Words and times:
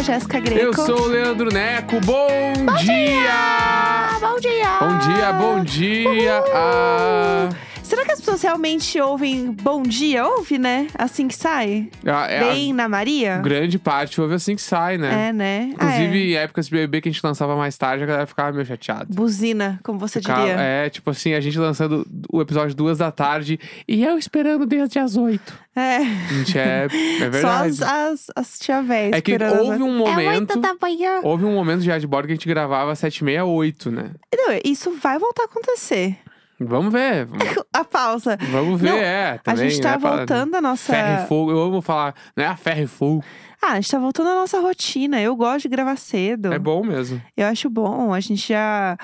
a 0.00 0.02
Jéssica 0.02 0.40
Greco. 0.40 0.60
Eu 0.60 0.74
sou 0.74 1.02
o 1.02 1.06
Leandro 1.06 1.52
Neco. 1.52 2.00
Bom, 2.00 2.28
dia! 2.78 3.30
Ah, 3.30 4.18
bom 4.18 4.40
dia! 4.40 4.78
Bom 4.80 4.98
dia, 4.98 5.32
bom 5.34 5.62
dia! 5.64 6.42
Ah, 6.54 7.48
Realmente 8.40 8.98
ouvem 9.00 9.50
bom 9.52 9.82
dia? 9.82 10.26
Ouve, 10.26 10.58
né? 10.58 10.86
Assim 10.96 11.28
que 11.28 11.34
sai? 11.36 11.90
ah, 12.06 12.26
é, 12.26 12.40
Bem 12.40 12.72
na 12.72 12.88
Maria? 12.88 13.36
a 13.36 13.38
grande 13.38 13.78
parte 13.78 14.20
ouve 14.20 14.34
assim 14.34 14.54
que 14.56 14.62
sai, 14.62 14.96
né? 14.96 15.28
É, 15.28 15.32
né? 15.32 15.70
Inclusive, 15.72 16.34
Ah, 16.36 16.40
em 16.40 16.44
épocas 16.44 16.66
de 16.66 16.72
BBB 16.72 17.00
que 17.02 17.08
a 17.08 17.12
gente 17.12 17.22
lançava 17.24 17.54
mais 17.56 17.76
tarde, 17.76 18.04
a 18.04 18.06
galera 18.06 18.26
ficava 18.26 18.52
meio 18.52 18.64
chateada. 18.64 19.06
é. 19.10 19.14
Buzina, 19.14 19.78
como 19.82 19.98
você 19.98 20.20
Ficava- 20.20 20.40
diria. 20.46 20.56
é, 20.60 20.88
tipo 20.88 21.10
assim, 21.10 21.34
a 21.34 21.40
gente 21.40 21.58
lançando 21.58 22.06
o 22.32 22.40
episódio 22.40 22.74
duas 22.74 22.98
da 22.98 23.10
tarde 23.12 23.58
e 23.86 24.02
eu 24.02 24.16
esperando 24.16 24.64
desde 24.66 24.98
as 24.98 25.16
oito. 25.16 25.52
É. 25.76 26.00
Gente, 26.34 26.58
é, 26.58 26.86
é 26.86 26.88
Só 27.40 27.58
verdade. 27.62 27.68
as, 27.68 27.82
as, 27.82 28.26
as 28.34 28.58
tia 28.58 28.82
véia 28.82 29.10
É 29.14 29.20
que 29.20 29.32
esperando, 29.32 29.60
houve 29.60 29.82
um 29.82 29.96
É 30.06 30.10
momento- 30.10 30.50
oito 30.52 30.60
da 30.60 30.74
manhã. 30.80 31.20
Houve 31.22 31.44
um 31.44 31.54
momento 31.54 31.80
de 31.82 31.92
Adboard 31.92 32.26
que 32.26 32.32
a 32.32 32.36
gente 32.36 32.48
gravava 32.48 32.92
às 32.92 32.98
sete 32.98 33.18
e 33.18 33.24
meia, 33.24 33.44
oito, 33.44 33.90
né? 33.90 34.10
Não, 34.34 34.58
isso 34.64 34.92
vai 35.00 35.18
voltar 35.18 35.42
a 35.42 35.46
acontecer. 35.46 36.16
Vamos 36.60 36.92
ver. 36.92 37.26
A 37.72 37.84
pausa. 37.84 38.36
Vamos 38.50 38.80
ver, 38.80 38.90
Não, 38.90 38.98
é. 38.98 39.30
a 39.32 39.38
Também, 39.38 39.70
gente 39.70 39.80
tá 39.82 39.92
né, 39.92 39.98
pra- 39.98 40.16
voltando 40.16 40.54
a 40.56 40.60
nossa. 40.60 40.92
Ferro 40.92 41.24
e 41.24 41.26
fogo. 41.26 41.50
Eu 41.50 41.60
amo 41.62 41.80
falar, 41.80 42.14
né? 42.36 42.46
A 42.46 42.56
ferro 42.56 42.82
e 42.82 42.86
fogo. 42.86 43.24
Ah, 43.62 43.72
a 43.72 43.74
gente 43.76 43.90
tá 43.90 43.98
voltando 43.98 44.28
à 44.28 44.34
nossa 44.34 44.60
rotina. 44.60 45.20
Eu 45.20 45.34
gosto 45.36 45.62
de 45.62 45.68
gravar 45.68 45.96
cedo. 45.96 46.52
É 46.52 46.58
bom 46.58 46.82
mesmo. 46.84 47.20
Eu 47.36 47.46
acho 47.46 47.70
bom. 47.70 48.12
A 48.12 48.20
gente 48.20 48.48
já 48.48 48.96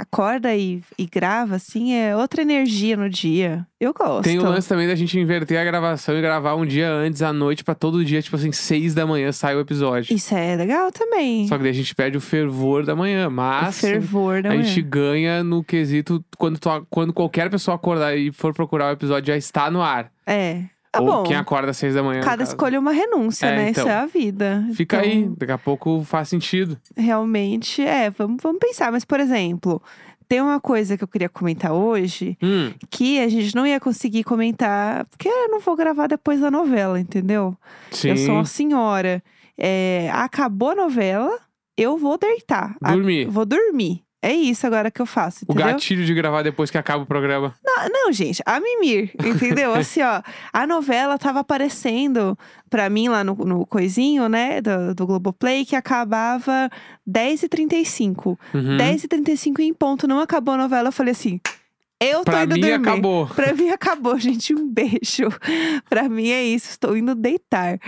acorda 0.00 0.54
e, 0.56 0.82
e 0.98 1.06
grava, 1.06 1.56
assim, 1.56 1.92
é 1.94 2.16
outra 2.16 2.42
energia 2.42 2.96
no 2.96 3.08
dia. 3.08 3.66
Eu 3.78 3.92
gosto. 3.94 4.24
Tem 4.24 4.38
o 4.38 4.42
lance 4.42 4.68
também 4.68 4.86
da 4.86 4.94
gente 4.94 5.18
inverter 5.18 5.58
a 5.58 5.64
gravação 5.64 6.16
e 6.16 6.20
gravar 6.20 6.54
um 6.54 6.66
dia 6.66 6.90
antes, 6.90 7.22
à 7.22 7.32
noite, 7.32 7.62
pra 7.64 7.74
todo 7.74 8.04
dia, 8.04 8.20
tipo 8.22 8.36
assim, 8.36 8.52
seis 8.52 8.94
da 8.94 9.06
manhã 9.06 9.30
sai 9.32 9.54
o 9.56 9.60
episódio. 9.60 10.14
Isso 10.14 10.34
é 10.34 10.56
legal 10.56 10.90
também. 10.92 11.46
Só 11.48 11.56
que 11.56 11.62
daí 11.62 11.70
a 11.72 11.74
gente 11.74 11.94
perde 11.94 12.16
o 12.16 12.20
fervor 12.20 12.84
da 12.84 12.94
manhã. 12.96 13.28
o 13.28 13.30
Mas 13.30 13.80
fervor 13.80 14.42
da 14.42 14.50
a 14.50 14.52
manhã. 14.52 14.64
gente 14.64 14.82
ganha 14.82 15.42
no 15.44 15.62
quesito 15.64 16.24
quando, 16.38 16.58
tu- 16.58 16.86
quando 16.90 17.12
qualquer 17.12 17.50
pessoa 17.50 17.74
acordar 17.74 18.16
e 18.16 18.32
for 18.32 18.52
procurar 18.54 18.90
o 18.90 18.92
episódio, 18.92 19.28
já 19.32 19.36
está 19.36 19.70
no 19.70 19.82
ar. 19.82 20.10
É. 20.26 20.62
Tá 20.92 21.00
Ou 21.00 21.06
bom. 21.06 21.22
quem 21.22 21.36
acorda 21.36 21.70
às 21.70 21.76
seis 21.76 21.94
da 21.94 22.02
manhã. 22.02 22.20
Cada 22.20 22.42
escolha 22.42 22.76
é 22.76 22.78
uma 22.78 22.90
renúncia, 22.92 23.46
É, 23.46 23.56
né? 23.56 23.68
então. 23.70 23.84
Isso 23.84 23.90
é 23.92 23.94
a 23.94 24.06
vida. 24.06 24.66
Fica 24.74 24.96
Então, 24.96 25.08
aí, 25.10 25.28
daqui 25.36 25.52
a 25.52 25.58
pouco 25.58 26.02
faz 26.04 26.28
sentido. 26.28 26.76
Realmente, 26.96 27.80
é. 27.82 28.10
Vamos, 28.10 28.38
vamos 28.42 28.58
pensar. 28.58 28.90
Mas, 28.90 29.04
por 29.04 29.20
exemplo, 29.20 29.80
tem 30.28 30.40
uma 30.40 30.58
coisa 30.60 30.96
que 30.98 31.04
eu 31.04 31.08
queria 31.08 31.28
comentar 31.28 31.72
hoje 31.72 32.36
Hum, 32.42 32.72
que 32.90 33.20
a 33.20 33.28
gente 33.28 33.54
não 33.54 33.64
ia 33.66 33.78
conseguir 33.78 34.24
comentar, 34.24 35.04
porque 35.06 35.28
eu 35.28 35.48
não 35.48 35.60
vou 35.60 35.76
gravar 35.76 36.08
depois 36.08 36.40
da 36.40 36.50
novela, 36.50 36.98
entendeu? 36.98 37.56
sim. 37.92 38.08
Eu 38.10 38.16
sou 38.16 38.34
uma 38.34 38.44
senhora. 38.44 39.22
É, 39.56 40.10
acabou 40.12 40.70
a 40.70 40.74
novela, 40.74 41.38
eu 41.76 41.96
vou 41.98 42.18
deitar. 42.18 42.74
A- 42.82 42.92
Dormir. 42.94 43.26
vou 43.28 43.44
dormir. 43.46 44.02
É 44.22 44.32
isso 44.34 44.66
agora 44.66 44.90
que 44.90 45.00
eu 45.00 45.06
faço, 45.06 45.46
O 45.48 45.52
entendeu? 45.54 45.72
gatilho 45.72 46.04
de 46.04 46.12
gravar 46.12 46.42
depois 46.42 46.70
que 46.70 46.76
acaba 46.76 47.02
o 47.02 47.06
programa. 47.06 47.54
Não, 47.64 47.88
não, 47.88 48.12
gente, 48.12 48.42
a 48.44 48.60
mimir, 48.60 49.12
entendeu? 49.24 49.72
assim, 49.74 50.02
ó, 50.02 50.20
a 50.52 50.66
novela 50.66 51.16
tava 51.18 51.40
aparecendo 51.40 52.38
pra 52.68 52.90
mim 52.90 53.08
lá 53.08 53.24
no, 53.24 53.34
no 53.34 53.64
coisinho, 53.66 54.28
né, 54.28 54.60
do, 54.60 54.94
do 54.94 55.06
Globoplay, 55.06 55.64
que 55.64 55.74
acabava 55.74 56.68
10h35. 57.08 58.38
Uhum. 58.54 58.76
10h35 58.76 59.60
em 59.60 59.72
ponto, 59.74 60.06
não 60.06 60.20
acabou 60.20 60.54
a 60.54 60.58
novela. 60.58 60.88
Eu 60.88 60.92
falei 60.92 61.12
assim, 61.12 61.40
eu 62.00 62.18
tô 62.18 62.30
Pra 62.30 62.44
indo 62.44 62.54
mim, 62.54 62.60
dormir. 62.60 62.74
acabou. 62.88 63.26
Pra 63.26 63.54
mim 63.54 63.70
acabou, 63.70 64.18
gente. 64.20 64.54
Um 64.54 64.68
beijo. 64.68 65.28
pra 65.88 66.08
mim 66.08 66.28
é 66.30 66.42
isso, 66.44 66.70
estou 66.70 66.96
indo 66.96 67.14
deitar. 67.14 67.78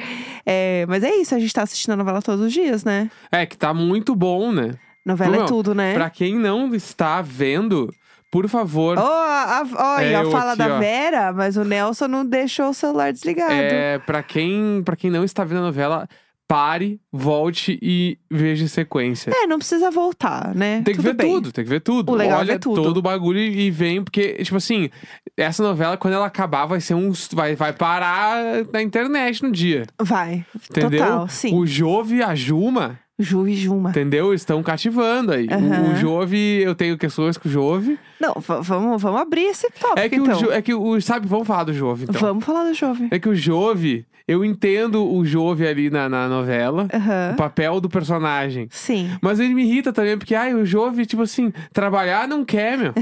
É, 0.46 0.84
mas 0.88 1.02
é 1.02 1.14
isso, 1.16 1.34
a 1.34 1.38
gente 1.38 1.52
tá 1.52 1.62
assistindo 1.62 1.92
a 1.92 1.96
novela 1.96 2.22
todos 2.22 2.44
os 2.46 2.52
dias, 2.52 2.84
né? 2.84 3.10
É, 3.30 3.44
que 3.46 3.56
tá 3.56 3.72
muito 3.74 4.14
bom, 4.14 4.52
né? 4.52 4.72
Novela 5.04 5.44
é 5.44 5.46
tudo, 5.46 5.74
né? 5.74 5.94
Pra 5.94 6.08
quem 6.10 6.36
não 6.36 6.74
está 6.74 7.20
vendo, 7.22 7.92
por 8.30 8.48
favor, 8.48 8.96
Ó, 8.98 9.02
a, 9.02 9.62
É, 10.00 10.14
a 10.14 10.24
fala 10.30 10.50
aqui, 10.52 10.58
da 10.58 10.76
ó. 10.76 10.78
Vera, 10.78 11.32
mas 11.32 11.56
o 11.56 11.64
Nelson 11.64 12.08
não 12.08 12.24
deixou 12.24 12.70
o 12.70 12.74
celular 12.74 13.12
desligado. 13.12 13.52
é, 13.52 13.98
pra, 13.98 14.22
quem, 14.22 14.82
pra 14.84 14.96
quem 14.96 15.10
não 15.10 15.24
está 15.24 15.44
vendo 15.44 15.58
a 15.58 15.62
novela, 15.62 16.08
pare, 16.48 17.00
volte 17.10 17.78
e 17.82 18.18
veja 18.30 18.64
em 18.64 18.68
sequência. 18.68 19.30
É, 19.34 19.46
não 19.46 19.58
precisa 19.58 19.90
voltar, 19.90 20.54
né? 20.54 20.82
Tem 20.84 20.94
que 20.94 21.00
Tudo 21.00 21.04
ver 21.04 21.14
bem. 21.14 21.32
tudo, 21.34 21.52
tem 21.52 21.64
que 21.64 21.70
ver 21.70 21.80
tudo. 21.80 22.12
O 22.12 22.14
legal 22.14 22.38
é 22.38 22.40
Olha 22.40 22.52
ver 22.54 22.58
tudo. 22.60 22.82
todo 22.82 22.96
o 22.98 23.02
bagulho 23.02 23.38
e 23.38 23.70
vem, 23.70 24.04
porque, 24.04 24.34
tipo 24.44 24.56
assim, 24.58 24.90
essa 25.36 25.62
novela, 25.62 25.96
quando 25.96 26.12
ela 26.14 26.26
acabar, 26.26 26.66
vai 26.66 26.80
ser 26.80 26.92
um. 26.94 27.10
Vai, 27.32 27.56
vai 27.56 27.72
parar 27.72 28.64
na 28.70 28.82
internet 28.82 29.42
no 29.42 29.50
dia. 29.50 29.86
Vai. 30.00 30.44
Entendeu? 30.70 31.00
Total, 31.00 31.28
sim. 31.28 31.54
O 31.54 31.66
Jove 31.66 32.16
e 32.16 32.22
a 32.22 32.34
Juma, 32.34 32.98
Ju 33.18 33.46
e 33.46 33.54
Juma. 33.54 33.90
entendeu? 33.90 34.32
Estão 34.34 34.62
cativando 34.62 35.32
aí. 35.32 35.46
O- 35.46 35.54
Aham. 35.54 35.92
O, 35.92 35.96
Jove, 35.96 36.62
eu 36.62 36.74
tenho 36.74 36.96
questões 36.98 37.36
com 37.36 37.48
o 37.48 37.52
Jove. 37.52 37.98
Não, 38.20 38.34
vamos, 38.40 39.00
vamos 39.02 39.20
abrir 39.20 39.42
esse 39.44 39.70
tópico, 39.70 39.98
É 39.98 40.08
que, 40.08 40.16
então. 40.16 40.34
o, 40.36 40.40
Jo- 40.40 40.50
é 40.52 40.62
que 40.62 40.74
o. 40.74 41.00
Sabe, 41.00 41.28
vamos 41.28 41.46
falar 41.46 41.64
do 41.64 41.74
Jove, 41.74 42.04
então. 42.08 42.20
Vamos 42.20 42.44
falar 42.44 42.64
do 42.64 42.74
Jovem. 42.74 43.08
É 43.10 43.18
que 43.18 43.28
o 43.28 43.34
Jove, 43.34 44.06
eu 44.26 44.44
entendo 44.44 45.04
o 45.06 45.24
Jove 45.24 45.66
ali 45.66 45.90
na, 45.90 46.08
na 46.08 46.26
novela, 46.28 46.88
Aham. 46.92 47.32
o 47.34 47.36
papel 47.36 47.80
do 47.80 47.88
personagem. 47.88 48.66
Sim. 48.70 49.10
Mas 49.20 49.38
ele 49.38 49.54
me 49.54 49.62
irrita 49.64 49.92
também, 49.92 50.16
porque 50.16 50.34
ai, 50.34 50.54
o 50.54 50.64
Jove, 50.64 51.04
tipo 51.06 51.22
assim, 51.22 51.52
trabalhar 51.72 52.26
não 52.26 52.44
quer, 52.44 52.78
meu. 52.78 52.92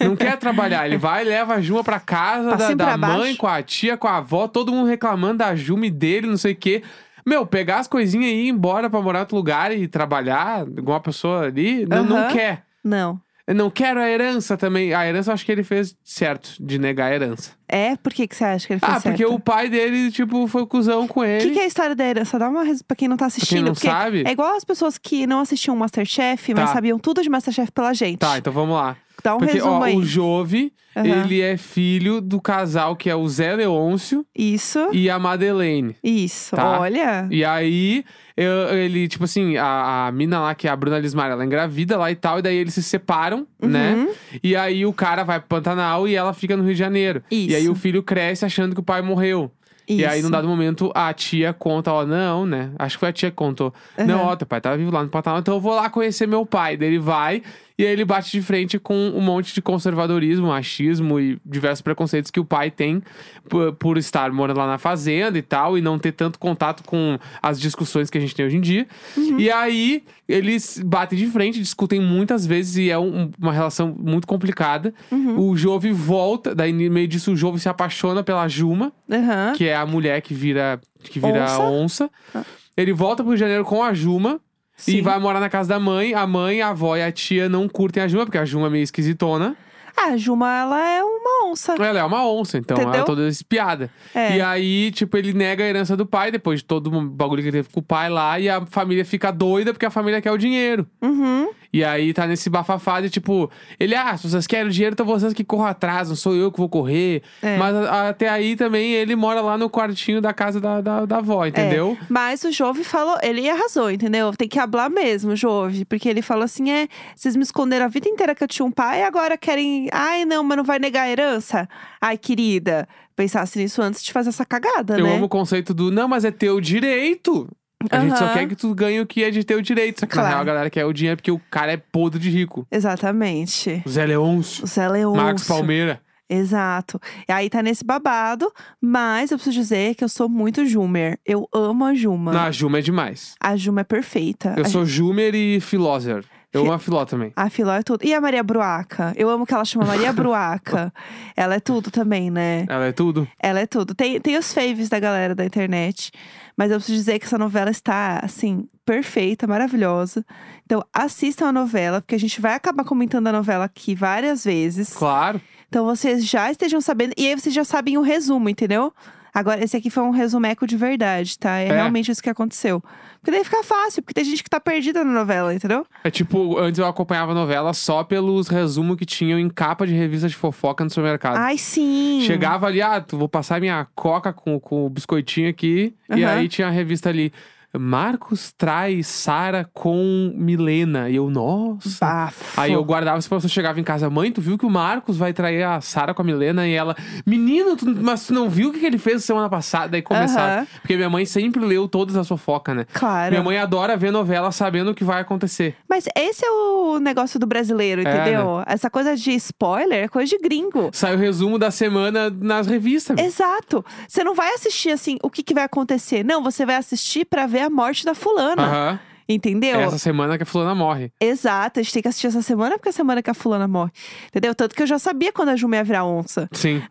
não 0.00 0.16
quer 0.16 0.36
trabalhar. 0.38 0.86
Ele 0.86 0.98
vai 0.98 1.24
e 1.24 1.28
leva 1.28 1.54
a 1.54 1.60
Juma 1.60 1.84
pra 1.84 2.00
casa 2.00 2.56
da, 2.56 2.74
da 2.74 2.84
pra 2.86 2.96
baixo. 2.96 3.18
mãe, 3.18 3.36
com 3.36 3.46
a 3.46 3.62
tia, 3.62 3.96
com 3.96 4.08
a 4.08 4.16
avó, 4.18 4.48
todo 4.48 4.72
mundo 4.72 4.88
reclamando 4.88 5.38
da 5.38 5.54
Juma 5.54 5.86
e 5.86 5.90
dele, 5.90 6.26
não 6.26 6.36
sei 6.36 6.52
o 6.52 6.56
quê. 6.56 6.82
Meu, 7.26 7.46
pegar 7.46 7.78
as 7.78 7.86
coisinhas 7.88 8.30
e 8.30 8.34
ir 8.46 8.48
embora 8.48 8.88
pra 8.90 9.00
morar 9.00 9.18
em 9.18 9.22
outro 9.22 9.36
lugar 9.36 9.76
e 9.76 9.86
trabalhar, 9.88 10.66
igual 10.66 10.96
uma 10.96 11.00
pessoa 11.02 11.46
ali, 11.46 11.86
não, 11.86 12.04
não 12.04 12.16
Aham. 12.18 12.28
quer. 12.32 12.64
Não. 12.82 13.20
Eu 13.46 13.54
não 13.56 13.68
quero 13.68 13.98
a 13.98 14.08
herança 14.08 14.56
também. 14.56 14.94
A 14.94 15.04
herança 15.04 15.30
eu 15.30 15.34
acho 15.34 15.44
que 15.44 15.50
ele 15.50 15.64
fez 15.64 15.96
certo 16.04 16.54
de 16.60 16.78
negar 16.78 17.10
a 17.10 17.14
herança. 17.16 17.50
É? 17.68 17.96
Por 17.96 18.12
que, 18.12 18.28
que 18.28 18.36
você 18.36 18.44
acha 18.44 18.64
que 18.64 18.74
ele 18.74 18.80
fez 18.80 18.92
Ah, 18.92 19.00
porque 19.00 19.18
certo? 19.26 19.34
o 19.34 19.40
pai 19.40 19.68
dele, 19.68 20.12
tipo, 20.12 20.46
foi 20.46 20.64
cuzão 20.66 21.08
com 21.08 21.20
O 21.20 21.24
ele. 21.24 21.48
que, 21.48 21.50
que 21.54 21.58
é 21.58 21.64
a 21.64 21.66
história 21.66 21.96
da 21.96 22.04
herança? 22.04 22.38
Dá 22.38 22.48
uma 22.48 22.62
res... 22.62 22.80
pra 22.80 22.94
quem 22.96 23.08
não 23.08 23.16
tá 23.16 23.26
assistindo. 23.26 23.64
não 23.66 23.72
porque 23.72 23.88
sabe. 23.88 24.22
É 24.24 24.30
igual 24.30 24.54
as 24.56 24.64
pessoas 24.64 24.96
que 24.98 25.26
não 25.26 25.40
assistiam 25.40 25.74
Masterchef, 25.74 26.54
mas 26.54 26.68
Tá. 26.68 26.74
sabiam 26.74 26.96
tudo 26.98 27.22
de 27.22 27.28
Masterchef 27.28 27.72
pela 27.72 27.92
gente. 27.92 28.18
Tá, 28.18 28.38
então 28.38 28.52
vamos 28.52 28.76
lá. 28.76 28.96
Dá 29.22 29.34
um 29.34 29.38
Porque, 29.38 29.54
resumo 29.54 29.72
ó, 29.80 29.82
aí. 29.84 29.96
o 29.96 30.02
Jove, 30.04 30.72
Aham. 30.96 31.06
ele 31.06 31.40
é 31.40 31.56
filho 31.56 32.20
do 32.20 32.40
casal 32.40 32.96
que 32.96 33.08
é 33.10 33.14
o 33.14 33.28
Zé 33.28 33.54
Leôncio 33.56 34.24
Isso. 34.36 34.88
e 34.92 35.08
a 35.10 35.18
Madeleine. 35.18 35.96
Isso. 36.02 36.56
Tá. 36.56 36.80
Olha. 36.80 37.26
E 37.30 37.44
aí, 37.44 38.04
eu- 38.36 38.74
ele, 38.76 39.06
tipo 39.08 39.24
assim, 39.24 39.56
a, 39.56 40.06
a 40.08 40.12
mina 40.12 40.40
lá, 40.40 40.54
que 40.54 40.66
é 40.66 40.70
a 40.70 40.76
Bruna 40.76 40.98
Lismar, 40.98 41.30
ela 41.30 41.42
é 41.42 41.46
engravida 41.46 41.96
lá 41.98 42.10
e 42.10 42.14
tal, 42.16 42.38
e 42.38 42.42
daí 42.42 42.56
eles 42.56 42.74
se 42.74 42.82
separam, 42.82 43.46
né? 43.62 43.94
Uhum. 43.94 44.08
E 44.42 44.56
aí 44.56 44.84
o 44.86 44.92
cara 44.92 45.22
vai 45.22 45.38
pro 45.38 45.48
Pantanal 45.48 46.08
e 46.08 46.14
ela 46.14 46.32
fica 46.32 46.56
no 46.56 46.62
Rio 46.64 46.72
de 46.72 46.78
Janeiro. 46.78 47.22
E 47.30 47.54
aí 47.54 47.62
Isso. 47.64 47.72
o 47.72 47.74
filho 47.74 48.02
cresce 48.02 48.44
achando 48.44 48.74
que 48.74 48.80
o 48.80 48.84
pai 48.84 49.02
morreu. 49.02 49.50
E 49.88 50.04
aí, 50.04 50.18
num 50.20 50.26
Isso. 50.26 50.30
dado 50.30 50.46
momento, 50.46 50.92
a 50.94 51.12
tia 51.12 51.52
conta, 51.52 51.92
ó, 51.92 52.06
não, 52.06 52.46
né? 52.46 52.70
Acho 52.78 52.94
que 52.96 53.00
foi 53.00 53.08
a 53.08 53.12
tia 53.12 53.28
que 53.28 53.34
contou. 53.36 53.74
Não, 53.98 54.20
ó, 54.26 54.36
teu 54.36 54.46
pai 54.46 54.60
tava 54.60 54.76
vivo 54.76 54.92
lá 54.92 55.02
no 55.02 55.08
Pantanal, 55.08 55.40
então 55.40 55.54
eu 55.54 55.60
vou 55.60 55.74
lá 55.74 55.90
conhecer 55.90 56.28
meu 56.28 56.46
pai. 56.46 56.76
Daí 56.76 56.86
ele 56.90 57.00
vai 57.00 57.42
e 57.80 57.86
aí 57.86 57.92
ele 57.92 58.04
bate 58.04 58.30
de 58.30 58.42
frente 58.42 58.78
com 58.78 58.94
um 58.94 59.20
monte 59.20 59.54
de 59.54 59.62
conservadorismo, 59.62 60.48
machismo 60.48 61.18
e 61.18 61.38
diversos 61.44 61.82
preconceitos 61.82 62.30
que 62.30 62.38
o 62.40 62.44
pai 62.44 62.70
tem 62.70 63.02
por, 63.48 63.72
por 63.74 63.98
estar 63.98 64.30
morando 64.32 64.58
lá 64.58 64.66
na 64.66 64.78
fazenda 64.78 65.38
e 65.38 65.42
tal, 65.42 65.76
e 65.78 65.80
não 65.80 65.98
ter 65.98 66.12
tanto 66.12 66.38
contato 66.38 66.82
com 66.84 67.18
as 67.42 67.60
discussões 67.60 68.10
que 68.10 68.18
a 68.18 68.20
gente 68.20 68.34
tem 68.34 68.44
hoje 68.46 68.56
em 68.56 68.60
dia. 68.60 68.86
Uhum. 69.16 69.38
E 69.40 69.50
aí, 69.50 70.02
eles 70.28 70.80
batem 70.84 71.18
de 71.18 71.26
frente, 71.26 71.58
discutem 71.58 72.00
muitas 72.00 72.46
vezes 72.46 72.76
e 72.76 72.90
é 72.90 72.98
um- 72.98 73.30
uma 73.40 73.52
relação 73.52 73.94
muito 73.98 74.26
complicada. 74.26 74.94
Uhum. 75.10 75.38
O 75.50 75.56
Jove 75.56 75.90
volta, 75.92 76.54
daí 76.54 76.72
no 76.72 76.90
meio 76.92 77.08
disso 77.08 77.32
o 77.32 77.36
Jove 77.36 77.58
se 77.58 77.68
apaixona 77.68 78.22
pela 78.22 78.46
Juma 78.48 78.92
Aham. 79.10 79.52
que 79.56 79.64
é 79.66 79.74
a 79.74 79.84
mulher 79.86 80.20
que 80.22 80.34
vira 80.34 80.80
que 81.02 81.18
vira 81.18 81.44
Onça. 81.44 81.62
onça. 81.62 82.10
Ah. 82.34 82.44
Ele 82.76 82.92
volta 82.92 83.22
pro 83.22 83.30
Rio 83.30 83.36
de 83.36 83.40
Janeiro 83.40 83.64
com 83.64 83.82
a 83.82 83.92
Juma 83.94 84.38
e 84.86 84.92
Sim. 84.92 85.02
vai 85.02 85.18
morar 85.18 85.40
na 85.40 85.48
casa 85.48 85.68
da 85.68 85.78
mãe. 85.80 86.14
A 86.14 86.26
mãe, 86.26 86.62
a 86.62 86.68
avó 86.68 86.96
e 86.96 87.02
a 87.02 87.12
tia 87.12 87.48
não 87.48 87.68
curtem 87.68 88.02
a 88.02 88.08
Juma, 88.08 88.24
porque 88.24 88.38
a 88.38 88.44
Juma 88.44 88.66
é 88.66 88.70
meio 88.70 88.82
esquisitona. 88.84 89.56
Ah, 89.96 90.12
a 90.12 90.16
Juma, 90.16 90.50
ela 90.50 90.88
é 90.88 91.02
uma 91.02 91.50
onça. 91.50 91.74
Ela 91.74 91.98
é 91.98 92.04
uma 92.04 92.26
onça, 92.26 92.56
então 92.56 92.76
ela 92.76 92.86
é 92.86 92.88
Entendeu? 92.88 93.04
toda 93.04 93.28
espiada. 93.28 93.90
É. 94.14 94.36
E 94.36 94.40
aí, 94.40 94.90
tipo, 94.92 95.16
ele 95.16 95.32
nega 95.32 95.62
a 95.62 95.66
herança 95.66 95.96
do 95.96 96.06
pai, 96.06 96.30
depois 96.30 96.60
de 96.60 96.64
todo 96.64 96.86
o 96.86 97.02
bagulho 97.02 97.42
que 97.42 97.48
ele 97.48 97.58
teve 97.58 97.68
com 97.68 97.80
o 97.80 97.82
pai 97.82 98.08
lá, 98.08 98.38
e 98.40 98.48
a 98.48 98.64
família 98.66 99.04
fica 99.04 99.30
doida 99.30 99.72
porque 99.72 99.84
a 99.84 99.90
família 99.90 100.20
quer 100.22 100.32
o 100.32 100.38
dinheiro. 100.38 100.86
Uhum. 101.02 101.50
E 101.72 101.84
aí 101.84 102.12
tá 102.12 102.26
nesse 102.26 102.50
bafafá 102.50 103.00
de 103.00 103.08
tipo, 103.08 103.48
ele, 103.78 103.94
ah, 103.94 104.16
se 104.16 104.28
vocês 104.28 104.46
querem 104.46 104.70
dinheiro, 104.70 104.94
então 104.94 105.06
vocês 105.06 105.32
que 105.32 105.44
corram 105.44 105.66
atrás, 105.66 106.08
não 106.08 106.16
sou 106.16 106.34
eu 106.34 106.50
que 106.50 106.58
vou 106.58 106.68
correr. 106.68 107.22
É. 107.40 107.56
Mas 107.56 107.74
a- 107.76 108.08
até 108.08 108.28
aí 108.28 108.56
também 108.56 108.92
ele 108.92 109.14
mora 109.14 109.40
lá 109.40 109.56
no 109.56 109.70
quartinho 109.70 110.20
da 110.20 110.32
casa 110.32 110.60
da, 110.60 110.80
da, 110.80 111.06
da 111.06 111.18
avó, 111.18 111.46
entendeu? 111.46 111.96
É, 112.00 112.06
mas 112.08 112.42
o 112.42 112.50
Jove 112.50 112.82
falou, 112.82 113.16
ele 113.22 113.48
arrasou, 113.48 113.90
entendeu? 113.90 114.32
Tem 114.32 114.48
que 114.48 114.58
hablar 114.58 114.90
mesmo, 114.90 115.36
Jove. 115.36 115.84
Porque 115.84 116.08
ele 116.08 116.22
falou 116.22 116.42
assim: 116.44 116.70
é, 116.70 116.88
vocês 117.14 117.36
me 117.36 117.42
esconderam 117.42 117.84
a 117.84 117.88
vida 117.88 118.08
inteira 118.08 118.34
que 118.34 118.42
eu 118.42 118.48
tinha 118.48 118.66
um 118.66 118.70
pai 118.72 119.00
e 119.00 119.04
agora 119.04 119.38
querem. 119.38 119.88
Ai, 119.92 120.24
não, 120.24 120.42
mas 120.42 120.56
não 120.56 120.64
vai 120.64 120.78
negar 120.80 121.02
a 121.02 121.10
herança? 121.10 121.68
Ai, 122.00 122.18
querida, 122.18 122.88
pensasse 123.14 123.58
nisso 123.58 123.80
antes 123.80 124.02
de 124.02 124.12
fazer 124.12 124.30
essa 124.30 124.44
cagada, 124.44 124.98
Eu 124.98 125.04
né? 125.06 125.14
amo 125.14 125.26
o 125.26 125.28
conceito 125.28 125.72
do, 125.72 125.90
não, 125.90 126.08
mas 126.08 126.24
é 126.24 126.30
teu 126.32 126.60
direito. 126.60 127.48
A 127.88 128.00
gente 128.00 128.18
só 128.18 128.32
quer 128.32 128.46
que 128.46 128.54
tu 128.54 128.74
ganhe 128.74 129.00
o 129.00 129.06
que 129.06 129.24
é 129.24 129.30
de 129.30 129.42
teu 129.42 129.62
direito. 129.62 130.00
Só 130.00 130.06
que 130.06 130.14
na 130.14 130.22
Claro. 130.22 130.28
real 130.34 130.42
a 130.42 130.44
galera 130.44 130.70
quer 130.70 130.84
o 130.84 130.92
dinheiro 130.92 131.16
porque 131.16 131.30
o 131.30 131.40
cara 131.50 131.72
é 131.72 131.76
podre 131.78 132.20
de 132.20 132.28
rico. 132.28 132.66
Exatamente. 132.70 133.82
O 133.86 133.88
Zé 133.88 134.04
Leôncio, 134.06 134.64
O 134.64 134.66
Zé 134.66 134.86
Leôncio. 134.88 135.22
Marcos 135.22 135.46
Palmeira. 135.46 136.00
Exato. 136.28 137.00
E 137.28 137.32
aí 137.32 137.50
tá 137.50 137.60
nesse 137.62 137.82
babado, 137.84 138.52
mas 138.80 139.30
eu 139.32 139.36
preciso 139.38 139.58
dizer 139.58 139.94
que 139.96 140.04
eu 140.04 140.08
sou 140.08 140.28
muito 140.28 140.64
Jumer. 140.64 141.18
Eu 141.26 141.48
amo 141.52 141.84
a 141.84 141.92
Juma. 141.94 142.32
Não, 142.32 142.40
a 142.42 142.50
Juma 142.52 142.78
é 142.78 142.82
demais. 142.82 143.34
A 143.40 143.56
Juma 143.56 143.80
é 143.80 143.84
perfeita. 143.84 144.54
Eu 144.56 144.62
a 144.64 144.68
sou 144.68 144.84
Jumer 144.86 145.34
e 145.34 145.58
Filózer. 145.58 146.24
Eu 146.52 146.62
amo 146.62 146.72
a 146.72 146.78
Filó 146.78 147.04
também. 147.04 147.32
A 147.36 147.48
Filó 147.48 147.72
é 147.72 147.82
tudo. 147.82 148.04
E 148.04 148.12
a 148.12 148.20
Maria 148.20 148.42
Bruaca? 148.42 149.12
Eu 149.16 149.30
amo 149.30 149.46
que 149.46 149.54
ela 149.54 149.64
chama 149.64 149.86
Maria 149.86 150.12
Bruaca. 150.12 150.92
ela 151.36 151.54
é 151.54 151.60
tudo 151.60 151.90
também, 151.90 152.28
né? 152.28 152.66
Ela 152.68 152.86
é 152.86 152.92
tudo. 152.92 153.28
Ela 153.38 153.60
é 153.60 153.66
tudo. 153.66 153.94
Tem, 153.94 154.20
tem 154.20 154.36
os 154.36 154.52
faves 154.52 154.88
da 154.88 154.98
galera 154.98 155.32
da 155.34 155.44
internet. 155.44 156.10
Mas 156.56 156.72
eu 156.72 156.78
preciso 156.78 156.98
dizer 156.98 157.20
que 157.20 157.26
essa 157.26 157.38
novela 157.38 157.70
está, 157.70 158.18
assim, 158.22 158.66
perfeita, 158.84 159.46
maravilhosa. 159.46 160.26
Então, 160.66 160.84
assistam 160.92 161.46
a 161.46 161.52
novela, 161.52 162.00
porque 162.00 162.16
a 162.16 162.20
gente 162.20 162.40
vai 162.40 162.54
acabar 162.54 162.84
comentando 162.84 163.28
a 163.28 163.32
novela 163.32 163.64
aqui 163.64 163.94
várias 163.94 164.44
vezes. 164.44 164.92
Claro. 164.92 165.40
Então, 165.68 165.84
vocês 165.84 166.26
já 166.26 166.50
estejam 166.50 166.80
sabendo. 166.80 167.14
E 167.16 167.28
aí, 167.28 167.38
vocês 167.38 167.54
já 167.54 167.64
sabem 167.64 167.96
o 167.96 168.02
resumo, 168.02 168.48
entendeu? 168.48 168.92
Agora, 169.32 169.62
esse 169.62 169.76
aqui 169.76 169.90
foi 169.90 170.02
um 170.02 170.10
resumeco 170.10 170.66
de 170.66 170.76
verdade, 170.76 171.38
tá? 171.38 171.58
É, 171.58 171.68
É. 171.68 171.72
realmente 171.72 172.10
isso 172.10 172.22
que 172.22 172.30
aconteceu. 172.30 172.82
Porque 173.20 173.30
daí 173.30 173.44
fica 173.44 173.62
fácil, 173.62 174.02
porque 174.02 174.14
tem 174.14 174.24
gente 174.24 174.42
que 174.42 174.48
tá 174.50 174.58
perdida 174.58 175.04
na 175.04 175.12
novela, 175.12 175.54
entendeu? 175.54 175.86
É 176.02 176.10
tipo, 176.10 176.58
antes 176.58 176.78
eu 176.78 176.86
acompanhava 176.86 177.32
a 177.32 177.34
novela 177.34 177.72
só 177.74 178.02
pelos 178.02 178.48
resumos 178.48 178.96
que 178.96 179.04
tinham 179.06 179.38
em 179.38 179.48
capa 179.48 179.86
de 179.86 179.92
revista 179.94 180.26
de 180.28 180.34
fofoca 180.34 180.82
no 180.82 180.90
supermercado. 180.90 181.36
Ai, 181.36 181.58
sim. 181.58 182.22
Chegava 182.26 182.66
ali, 182.66 182.80
ah, 182.82 183.00
tu- 183.00 183.18
vou 183.18 183.28
passar 183.28 183.60
minha 183.60 183.86
coca 183.94 184.32
com, 184.32 184.58
com 184.58 184.86
o 184.86 184.90
biscoitinho 184.90 185.48
aqui. 185.50 185.94
E 186.08 186.24
Aham. 186.24 186.32
aí 186.34 186.48
tinha 186.48 186.66
a 186.68 186.70
revista 186.70 187.08
ali. 187.08 187.32
Marcos 187.78 188.52
trai 188.52 189.02
Sara 189.02 189.68
com 189.72 190.32
Milena. 190.34 191.08
E 191.08 191.16
eu, 191.16 191.30
nossa. 191.30 192.04
Bafo. 192.04 192.60
Aí 192.60 192.72
eu 192.72 192.84
guardava, 192.84 193.20
se 193.20 193.28
a 193.28 193.36
pessoa 193.36 193.48
chegava 193.48 193.78
em 193.78 193.84
casa, 193.84 194.10
mãe, 194.10 194.32
tu 194.32 194.40
viu 194.40 194.58
que 194.58 194.66
o 194.66 194.70
Marcos 194.70 195.16
vai 195.16 195.32
trair 195.32 195.62
a 195.62 195.80
Sara 195.80 196.12
com 196.12 196.22
a 196.22 196.24
Milena? 196.24 196.66
E 196.66 196.72
ela, 196.72 196.96
menino, 197.24 197.76
tu- 197.76 197.86
mas 198.02 198.26
tu 198.26 198.34
não 198.34 198.48
viu 198.48 198.70
o 198.70 198.72
que 198.72 198.80
que 198.80 198.86
ele 198.86 198.98
fez 198.98 199.24
semana 199.24 199.48
passada? 199.48 199.88
Daí 199.88 200.02
começava. 200.02 200.52
Aham. 200.60 200.66
Porque 200.80 200.96
minha 200.96 201.10
mãe 201.10 201.24
sempre 201.24 201.64
leu 201.64 201.86
todas 201.88 202.16
as 202.16 202.26
fofocas, 202.26 202.76
né? 202.76 202.86
Claro. 202.92 203.30
Minha 203.30 203.42
mãe 203.42 203.58
adora 203.58 203.96
ver 203.96 204.10
novela 204.10 204.50
sabendo 204.52 204.90
o 204.90 204.94
que 204.94 205.04
vai 205.04 205.20
acontecer. 205.20 205.76
Mas 205.90 206.04
esse 206.16 206.46
é 206.46 206.50
o 206.50 207.00
negócio 207.00 207.36
do 207.40 207.48
brasileiro, 207.48 208.06
É, 208.06 208.14
entendeu? 208.14 208.62
Essa 208.64 208.88
coisa 208.88 209.16
de 209.16 209.32
spoiler 209.32 210.04
é 210.04 210.08
coisa 210.08 210.30
de 210.30 210.38
gringo. 210.40 210.88
Sai 210.92 211.16
o 211.16 211.18
resumo 211.18 211.58
da 211.58 211.72
semana 211.72 212.30
nas 212.30 212.68
revistas. 212.68 213.18
Exato. 213.18 213.84
Você 214.06 214.22
não 214.22 214.32
vai 214.32 214.54
assistir 214.54 214.90
assim, 214.90 215.18
o 215.20 215.28
que, 215.28 215.42
que 215.42 215.52
vai 215.52 215.64
acontecer. 215.64 216.24
Não, 216.24 216.44
você 216.44 216.64
vai 216.64 216.76
assistir 216.76 217.24
pra 217.24 217.44
ver 217.48 217.62
a 217.62 217.70
morte 217.70 218.04
da 218.04 218.14
fulana. 218.14 219.00
Entendeu? 219.28 219.78
Essa 219.80 219.98
semana 219.98 220.36
que 220.36 220.42
a 220.42 220.46
fulana 220.46 220.74
morre. 220.74 221.12
Exato. 221.20 221.78
A 221.78 221.82
gente 221.82 221.92
tem 221.92 222.02
que 222.02 222.08
assistir 222.08 222.26
essa 222.26 222.42
semana 222.42 222.76
porque 222.76 222.88
é 222.88 222.90
a 222.90 222.92
semana 222.92 223.22
que 223.22 223.30
a 223.30 223.34
fulana 223.34 223.68
morre. 223.68 223.92
Entendeu? 224.28 224.54
Tanto 224.56 224.74
que 224.74 224.82
eu 224.82 224.86
já 224.88 224.98
sabia 224.98 225.32
quando 225.32 225.50
a 225.50 225.56
Juma 225.56 225.76
ia 225.76 225.84
virar 225.84 226.04
onça. 226.04 226.48
Sim. 226.52 226.82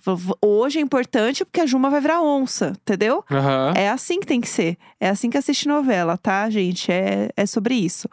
Hoje 0.42 0.80
é 0.80 0.82
importante 0.82 1.44
porque 1.44 1.60
a 1.60 1.66
Juma 1.66 1.90
vai 1.90 2.00
virar 2.00 2.22
onça, 2.22 2.74
entendeu? 2.82 3.26
Aham. 3.30 3.74
É 3.76 3.90
assim 3.90 4.22
que 4.22 4.26
tem 4.28 4.40
que 4.40 4.48
ser. 4.48 4.78
É 5.02 5.10
assim 5.10 5.30
que 5.30 5.38
assiste 5.38 5.68
novela, 5.68 6.18
tá, 6.18 6.50
gente? 6.50 6.90
É, 6.90 7.30
é 7.36 7.46
sobre 7.46 7.76
isso. 7.76 8.08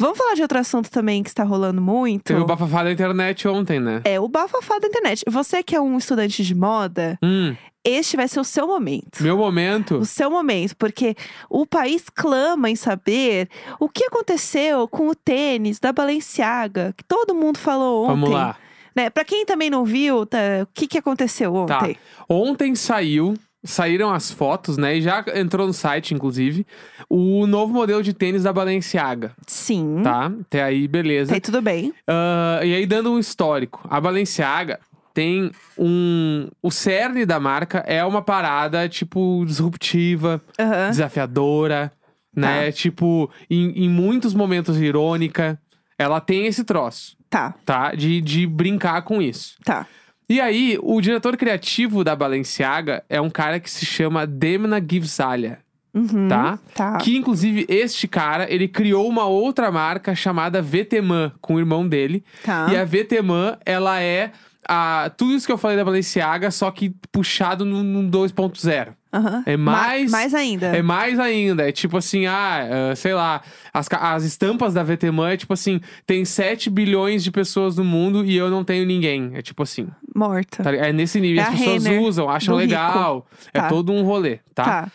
Vamos 0.00 0.16
falar 0.18 0.34
de 0.34 0.42
outro 0.42 0.58
assunto 0.58 0.90
também 0.90 1.22
que 1.22 1.28
está 1.28 1.44
rolando 1.44 1.80
muito. 1.82 2.24
Teve 2.24 2.40
o 2.40 2.46
bafafá 2.46 2.82
da 2.84 2.90
internet 2.90 3.46
ontem, 3.46 3.78
né? 3.78 4.00
É 4.04 4.18
o 4.18 4.26
bafafá 4.28 4.78
da 4.78 4.88
internet. 4.88 5.22
Você 5.28 5.62
que 5.62 5.76
é 5.76 5.80
um 5.80 5.98
estudante 5.98 6.42
de 6.42 6.54
moda, 6.54 7.18
Hum, 7.22 7.54
este 7.84 8.16
vai 8.16 8.26
ser 8.26 8.40
o 8.40 8.44
seu 8.44 8.66
momento. 8.66 9.22
meu 9.22 9.36
momento. 9.36 9.96
O 9.98 10.04
seu 10.06 10.30
momento, 10.30 10.74
porque 10.76 11.14
o 11.50 11.66
país 11.66 12.04
clama 12.14 12.70
em 12.70 12.76
saber 12.76 13.48
o 13.78 13.88
que 13.88 14.04
aconteceu 14.04 14.88
com 14.88 15.08
o 15.08 15.14
tênis 15.14 15.78
da 15.78 15.92
Balenciaga, 15.92 16.94
que 16.96 17.04
todo 17.04 17.34
mundo 17.34 17.58
falou 17.58 18.04
ontem. 18.04 18.10
Vamos 18.12 18.30
lá. 18.30 18.56
Né? 18.96 19.08
Pra 19.10 19.24
quem 19.24 19.44
também 19.46 19.70
não 19.70 19.84
viu, 19.84 20.26
tá, 20.26 20.38
o 20.62 20.66
que, 20.74 20.86
que 20.86 20.98
aconteceu 20.98 21.52
Tá. 21.66 21.76
ontem? 21.78 21.96
Ontem 22.28 22.74
saiu, 22.74 23.34
saíram 23.64 24.10
as 24.12 24.30
fotos, 24.30 24.76
né? 24.76 24.96
E 24.96 25.02
já 25.02 25.24
entrou 25.34 25.66
no 25.66 25.72
site, 25.72 26.14
inclusive, 26.14 26.66
o 27.08 27.46
novo 27.46 27.72
modelo 27.74 28.02
de 28.02 28.12
tênis 28.14 28.42
da 28.44 28.52
Balenciaga, 28.52 29.32
Sim. 29.46 30.00
tá? 30.02 30.32
Até 30.40 30.62
aí, 30.62 30.88
beleza. 30.88 31.34
Aí 31.34 31.40
tudo 31.40 31.60
bem. 31.60 31.92
Ah, 32.06 32.60
e 32.64 32.74
aí, 32.74 32.86
dando 32.86 33.12
um 33.12 33.18
histórico, 33.18 33.80
a 33.90 34.00
Balenciaga 34.00 34.80
tem 35.12 35.50
um. 35.76 36.48
O 36.62 36.70
cerne 36.70 37.26
da 37.26 37.38
marca 37.40 37.78
é 37.86 38.04
uma 38.04 38.22
parada, 38.22 38.88
tipo, 38.88 39.44
disruptiva, 39.46 40.40
Aham. 40.58 40.90
desafiadora, 40.90 41.92
né? 42.34 42.66
Tá. 42.66 42.72
Tipo, 42.72 43.30
em, 43.50 43.84
em 43.84 43.88
muitos 43.88 44.34
momentos 44.34 44.80
irônica. 44.80 45.58
Ela 45.98 46.18
tem 46.18 46.46
esse 46.46 46.64
troço, 46.64 47.14
Tá, 47.28 47.54
tá? 47.66 47.94
De, 47.94 48.22
de 48.22 48.46
brincar 48.46 49.02
com 49.02 49.20
isso. 49.20 49.56
tá. 49.62 49.86
E 50.30 50.40
aí, 50.40 50.78
o 50.80 51.00
diretor 51.00 51.36
criativo 51.36 52.04
da 52.04 52.14
Balenciaga 52.14 53.02
é 53.08 53.20
um 53.20 53.28
cara 53.28 53.58
que 53.58 53.68
se 53.68 53.84
chama 53.84 54.24
Demna 54.24 54.80
Givsalia, 54.80 55.58
Uhum. 55.92 56.28
tá? 56.28 56.56
Tá. 56.72 56.98
Que, 56.98 57.16
inclusive, 57.16 57.66
este 57.68 58.06
cara, 58.06 58.46
ele 58.48 58.68
criou 58.68 59.08
uma 59.08 59.26
outra 59.26 59.72
marca 59.72 60.14
chamada 60.14 60.62
VTman, 60.62 61.32
com 61.40 61.56
o 61.56 61.58
irmão 61.58 61.86
dele. 61.88 62.24
Tá. 62.44 62.68
E 62.70 62.76
a 62.76 62.84
VTman, 62.84 63.58
ela 63.66 64.00
é 64.00 64.30
a, 64.68 65.10
tudo 65.16 65.34
isso 65.34 65.46
que 65.46 65.52
eu 65.52 65.58
falei 65.58 65.76
da 65.76 65.84
Balenciaga, 65.84 66.52
só 66.52 66.70
que 66.70 66.94
puxado 67.10 67.64
num, 67.64 67.82
num 67.82 68.08
2.0. 68.08 68.94
Aham. 69.12 69.42
É 69.44 69.56
Ma- 69.56 69.72
mais- 69.72 70.10
mais 70.10 70.34
ainda. 70.34 70.66
É 70.68 70.82
mais 70.82 71.18
ainda, 71.18 71.68
é 71.68 71.72
tipo 71.72 71.96
assim, 71.96 72.26
ah, 72.26 72.90
ah, 72.92 72.96
sei 72.96 73.12
lá, 73.12 73.40
as, 73.74 73.88
as 73.90 74.22
estampas 74.24 74.74
da 74.74 74.82
VTman 74.84 75.32
é 75.32 75.36
tipo 75.36 75.52
assim, 75.52 75.80
tem 76.06 76.24
7 76.24 76.70
bilhões 76.70 77.24
de 77.24 77.30
pessoas 77.32 77.76
no 77.76 77.84
mundo 77.84 78.24
e 78.24 78.36
eu 78.36 78.48
não 78.50 78.62
tenho 78.62 78.86
ninguém. 78.86 79.32
É 79.34 79.42
tipo 79.42 79.62
assim, 79.64 79.88
Morta. 80.14 80.62
tá? 80.62 80.74
É 80.74 80.92
nesse 80.92 81.18
nível. 81.20 81.42
É 81.42 81.46
As 81.46 81.58
pessoas 81.58 81.84
Renner 81.84 82.00
usam, 82.02 82.28
acham 82.30 82.54
legal. 82.54 83.26
É 83.52 83.60
Tá. 83.60 83.68
todo 83.68 83.92
um 83.92 84.02
rolê, 84.04 84.38
tá? 84.54 84.64
Tá, 84.64 84.92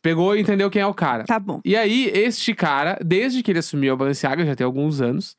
Pegou 0.00 0.36
e 0.36 0.40
entendeu 0.40 0.70
quem 0.70 0.80
é 0.80 0.86
o 0.86 0.94
cara. 0.94 1.24
tá 1.24 1.38
bom. 1.40 1.60
E 1.64 1.76
aí, 1.76 2.08
este 2.14 2.54
cara, 2.54 2.96
desde 3.04 3.42
que 3.42 3.50
ele 3.50 3.58
assumiu 3.58 3.92
a 3.92 3.96
Balenciaga, 3.96 4.46
já 4.46 4.54
tem 4.54 4.64
alguns 4.64 5.00
anos, 5.00 5.36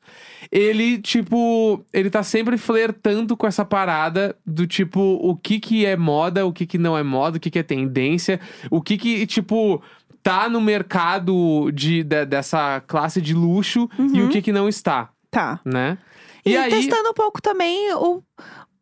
ele, 0.52 0.98
tipo, 0.98 1.82
ele 1.92 2.10
tá 2.10 2.22
sempre 2.22 2.58
flertando 2.58 3.36
com 3.36 3.46
essa 3.46 3.64
parada 3.64 4.36
do 4.44 4.66
tipo, 4.66 5.00
o 5.00 5.34
que 5.34 5.58
que 5.58 5.86
é 5.86 5.96
moda, 5.96 6.44
o 6.46 6.52
que 6.52 6.66
que 6.66 6.76
não 6.76 6.96
é 6.96 7.02
moda, 7.02 7.38
o 7.38 7.40
que 7.40 7.50
que 7.50 7.58
é 7.58 7.62
tendência, 7.62 8.38
o 8.70 8.82
que 8.82 8.98
que, 8.98 9.26
tipo, 9.26 9.82
tá 10.22 10.46
no 10.48 10.60
mercado 10.60 11.70
de, 11.72 12.02
de- 12.04 12.26
dessa 12.26 12.82
classe 12.86 13.22
de 13.22 13.32
luxo 13.32 13.88
e 14.12 14.20
o 14.20 14.28
que 14.28 14.42
que 14.42 14.52
não 14.52 14.68
está, 14.68 15.08
Tá. 15.30 15.58
né? 15.64 15.96
E, 16.44 16.50
E, 16.52 16.56
aí... 16.56 16.70
testando 16.70 17.08
um 17.10 17.14
pouco 17.14 17.40
também 17.40 17.94
o, 17.94 18.22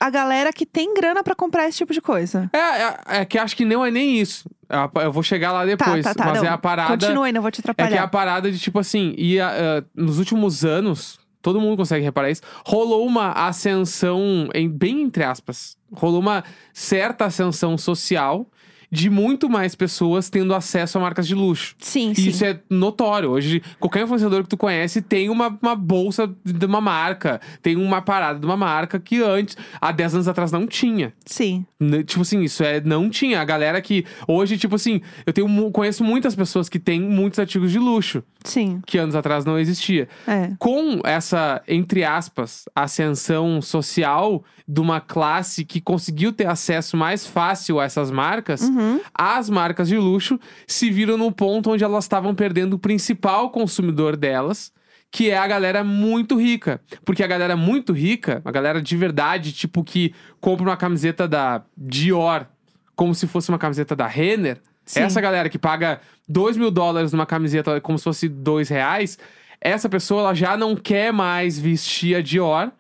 a 0.01 0.11
galera 0.11 0.53
que 0.53 0.65
tem 0.65 0.95
grana 0.95 1.23
pra 1.25 1.35
comprar 1.35 1.67
esse 1.69 1.79
tipo 1.79 1.93
de 1.93 2.01
coisa. 2.01 2.49
É, 2.53 2.59
é, 2.59 3.21
é 3.21 3.25
que 3.25 3.37
acho 3.39 3.57
que 3.57 3.65
não 3.65 3.85
é 3.85 3.91
nem 3.91 4.19
isso. 4.21 4.49
A- 4.69 4.91
Eu 5.03 5.13
vou 5.13 5.23
chegar 5.23 5.51
lá 5.53 5.65
depois, 5.65 6.05
tá, 6.05 6.15
tá, 6.15 6.25
tá. 6.25 6.31
mas 6.31 6.43
não. 6.43 6.49
é 6.49 6.53
a 6.53 6.59
parada... 6.59 6.91
Continua 6.91 7.27
aí, 7.27 7.33
não 7.33 7.43
vou 7.43 7.51
te 7.51 7.61
É 7.61 7.63
que 7.63 7.69
é 7.69 7.73
atrapalhar. 7.73 8.03
a 8.05 8.09
parada 8.09 8.53
de 8.53 8.59
tipo 8.59 8.79
assim, 8.79 9.15
e 9.19 9.41
a- 9.41 9.79
ah, 9.81 9.85
nos 9.97 10.19
últimos 10.19 10.65
anos, 10.65 11.19
todo 11.43 11.61
mundo 11.61 11.77
consegue 11.77 12.05
reparar 12.05 12.31
isso, 12.31 12.43
rolou 12.65 13.07
uma 13.07 13.33
ascensão, 13.33 14.49
em, 14.55 14.69
bem 14.69 15.03
entre 15.03 15.25
aspas, 15.25 15.77
rolou 15.93 16.21
uma 16.21 16.45
certa 16.73 17.25
ascensão 17.27 17.77
social 17.79 18.47
de 18.91 19.11
muito 19.11 19.49
mais 19.49 19.75
pessoas 19.75 20.31
tendo 20.31 20.55
acesso 20.55 20.99
a 20.99 21.01
marcas 21.01 21.27
de 21.27 21.35
luxo. 21.35 21.75
Sim, 21.79 22.13
E 22.13 22.17
sim. 22.17 22.29
isso 22.29 22.45
é 22.45 22.61
notório. 22.71 23.31
Hoje, 23.31 23.63
qualquer 23.79 24.05
influenciador 24.05 24.43
que 24.43 24.49
tu 24.49 24.57
conhece 24.57 25.03
tem 25.03 25.29
uma, 25.29 25.57
uma 25.61 25.75
bolsa 25.77 26.31
de 26.45 26.65
uma 26.67 26.81
marca, 26.81 27.41
tem 27.63 27.77
uma 27.77 28.01
parada 28.01 28.39
de 28.39 28.47
uma 28.47 28.57
marca 28.57 28.99
que 28.99 29.23
antes, 29.23 29.57
há 29.81 29.93
10 29.93 30.15
anos 30.15 30.29
atrás, 30.29 30.51
não 30.53 30.67
tinha. 30.67 31.13
Sim. 31.27 31.67
Né, 31.79 32.03
Tipo 32.03 32.23
assim, 32.23 32.41
isso 32.43 32.63
é. 32.65 32.81
Não 32.81 33.11
tinha. 33.11 33.41
A 33.41 33.45
galera 33.45 33.81
que. 33.81 34.05
Hoje, 34.27 34.57
tipo 34.59 34.75
assim, 34.77 35.01
eu 35.27 35.33
tenho, 35.33 35.71
conheço 35.71 36.03
muitas 36.03 36.35
pessoas 36.35 36.69
que 36.69 36.79
têm 36.79 37.01
muitos 37.01 37.39
artigos 37.39 37.71
de 37.71 37.79
luxo, 37.79 38.23
Sim. 38.43 38.81
que 38.87 38.99
anos 38.99 39.15
atrás 39.15 39.45
não 39.45 39.59
existia. 39.59 40.09
É. 40.27 40.53
Com 40.59 41.01
essa, 41.05 41.63
entre 41.69 42.05
aspas, 42.05 42.65
ascensão 42.75 43.61
social 43.63 44.43
de 44.67 44.81
uma 44.81 45.01
classe 45.01 45.65
que 45.65 45.81
conseguiu 45.81 46.31
ter 46.33 46.47
acesso 46.47 46.97
mais 46.97 47.27
fácil 47.27 47.81
a 47.81 47.85
essas 47.85 48.11
marcas, 48.11 48.61
Uhum. 48.79 49.01
as 49.13 49.51
marcas 49.51 49.89
de 49.89 49.99
luxo 49.99 50.39
se 50.67 50.91
viram 50.91 51.17
no 51.17 51.33
ponto 51.33 51.71
onde 51.71 51.83
elas 51.83 52.05
estavam 52.05 52.35
perdendo 52.35 52.75
o 52.75 52.79
principal 52.79 53.51
consumidor 53.51 54.17
delas, 54.17 54.73
que 55.11 55.31
é 55.31 55.37
a 55.37 55.47
galera 55.47 55.83
muito 55.83 56.37
rica. 56.37 56.81
Porque 57.05 57.23
a 57.23 57.27
galera 57.27 57.57
muito 57.57 57.93
rica, 57.93 58.41
a 58.45 58.51
galera 58.51 58.81
de 58.81 58.97
verdade, 58.97 59.53
tipo, 59.53 59.83
que 59.83 60.15
compra 60.41 60.65
uma 60.65 60.77
camiseta 60.77 61.27
da 61.27 61.63
Dior 61.77 62.47
como 62.95 63.15
se 63.15 63.27
fosse 63.27 63.49
uma 63.49 63.59
camiseta 63.59 63.95
da 63.95 64.07
Renner, 64.07 64.61
Sim. 64.85 65.01
essa 65.01 65.21
galera 65.21 65.49
que 65.49 65.59
paga 65.59 66.01
2 66.29 66.57
mil 66.57 66.71
dólares 66.71 67.13
numa 67.13 67.27
camiseta 67.27 67.81
como 67.81 67.97
se 67.97 68.05
fosse 68.05 68.29
2 68.29 68.69
reais, 68.69 69.19
essa 69.61 69.89
pessoa 69.89 70.21
ela 70.21 70.35
já 70.35 70.57
não 70.57 70.75
quer 70.75 71.13
mais 71.13 71.59
vestir 71.59 72.17
a 72.17 72.21
Dior, 72.21 72.73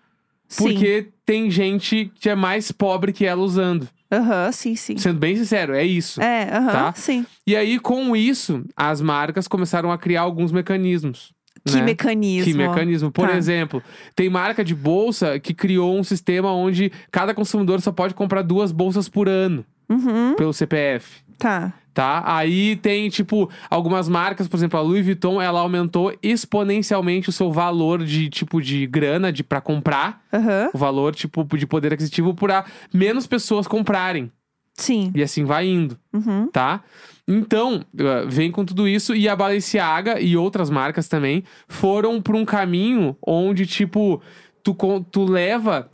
Sim. 0.49 0.64
porque 0.64 1.09
tem 1.25 1.50
gente 1.50 2.11
que 2.21 2.28
é 2.28 2.35
mais 2.35 2.73
pobre 2.73 3.12
que 3.12 3.25
ela 3.25 3.43
usando. 3.43 3.88
Aham, 4.11 4.50
sim, 4.53 4.75
sim. 4.75 4.97
Sendo 4.97 5.19
bem 5.19 5.37
sincero, 5.37 5.75
é 5.75 5.85
isso. 5.85 6.21
É, 6.23 6.45
aham, 6.55 6.73
Tá? 6.73 6.93
sim. 6.95 7.27
E 7.47 7.55
aí, 7.55 7.79
com 7.79 8.17
isso, 8.17 8.65
as 8.77 9.00
marcas 9.03 9.47
começaram 9.47 9.93
a 9.93 9.99
criar 9.99 10.23
alguns 10.23 10.50
mecanismos. 10.50 11.33
Que 11.67 11.77
né? 11.77 11.83
mecanismo. 11.83 12.45
Que 12.53 12.57
mecanismo. 12.57 13.11
Por 13.11 13.29
Tá. 13.29 13.37
exemplo, 13.37 13.83
tem 14.15 14.31
marca 14.31 14.65
de 14.65 14.75
bolsa 14.75 15.38
que 15.38 15.53
criou 15.53 15.99
um 15.99 16.05
sistema 16.05 16.50
onde 16.53 16.91
cada 17.11 17.35
consumidor 17.35 17.81
só 17.83 17.93
pode 17.93 18.15
comprar 18.15 18.43
duas 18.43 18.73
bolsas 18.73 19.09
por 19.09 19.29
ano 19.29 19.65
Uhum, 19.91 20.35
pelo 20.37 20.53
CPF. 20.53 21.23
Tá. 21.38 21.73
Tá? 21.95 22.23
Aí 22.25 22.76
tem, 22.76 23.09
tipo, 23.09 23.50
algumas 23.68 24.09
marcas, 24.09 24.47
por 24.47 24.57
exemplo, 24.57 24.78
a 24.78 24.83
Louis 24.83 25.04
Vuitton, 25.04 25.42
ela 25.42 25.59
aumentou 25.61 26.16
exponencialmente 26.23 27.28
o 27.28 27.33
seu 27.33 27.50
valor 27.50 28.04
de, 28.04 28.28
tipo, 28.28 28.62
de 28.62 28.87
grana 28.87 29.33
de, 29.33 29.42
pra 29.42 29.61
comprar. 29.61 30.23
Aham, 30.33 30.71
O 30.73 30.78
valor, 30.78 31.12
tipo, 31.14 31.45
de 31.57 31.66
poder 31.66 31.92
aquisitivo 31.92 32.35
para 32.35 32.64
menos 32.95 33.26
pessoas 33.26 33.66
comprarem. 33.66 34.30
sim. 34.75 35.11
E 35.12 35.23
assim 35.25 35.45
vai 35.45 35.66
indo 35.66 35.99
Uhum, 36.12 36.47
tá? 36.52 36.85
Então, 37.26 37.85
uh, 37.95 38.28
vem 38.28 38.50
com 38.52 38.64
tudo 38.64 38.87
isso 38.87 39.12
e 39.14 39.28
a 39.28 39.35
Balenciaga 39.35 40.21
e 40.21 40.37
outras 40.37 40.71
marcas 40.71 41.09
também 41.09 41.42
foram 41.66 42.23
por 42.23 42.37
um 42.37 42.45
caminho 42.45 43.16
onde, 43.26 43.66
tipo, 43.66 44.23
tu, 44.62 44.75
tu 45.11 45.25
leva 45.25 45.90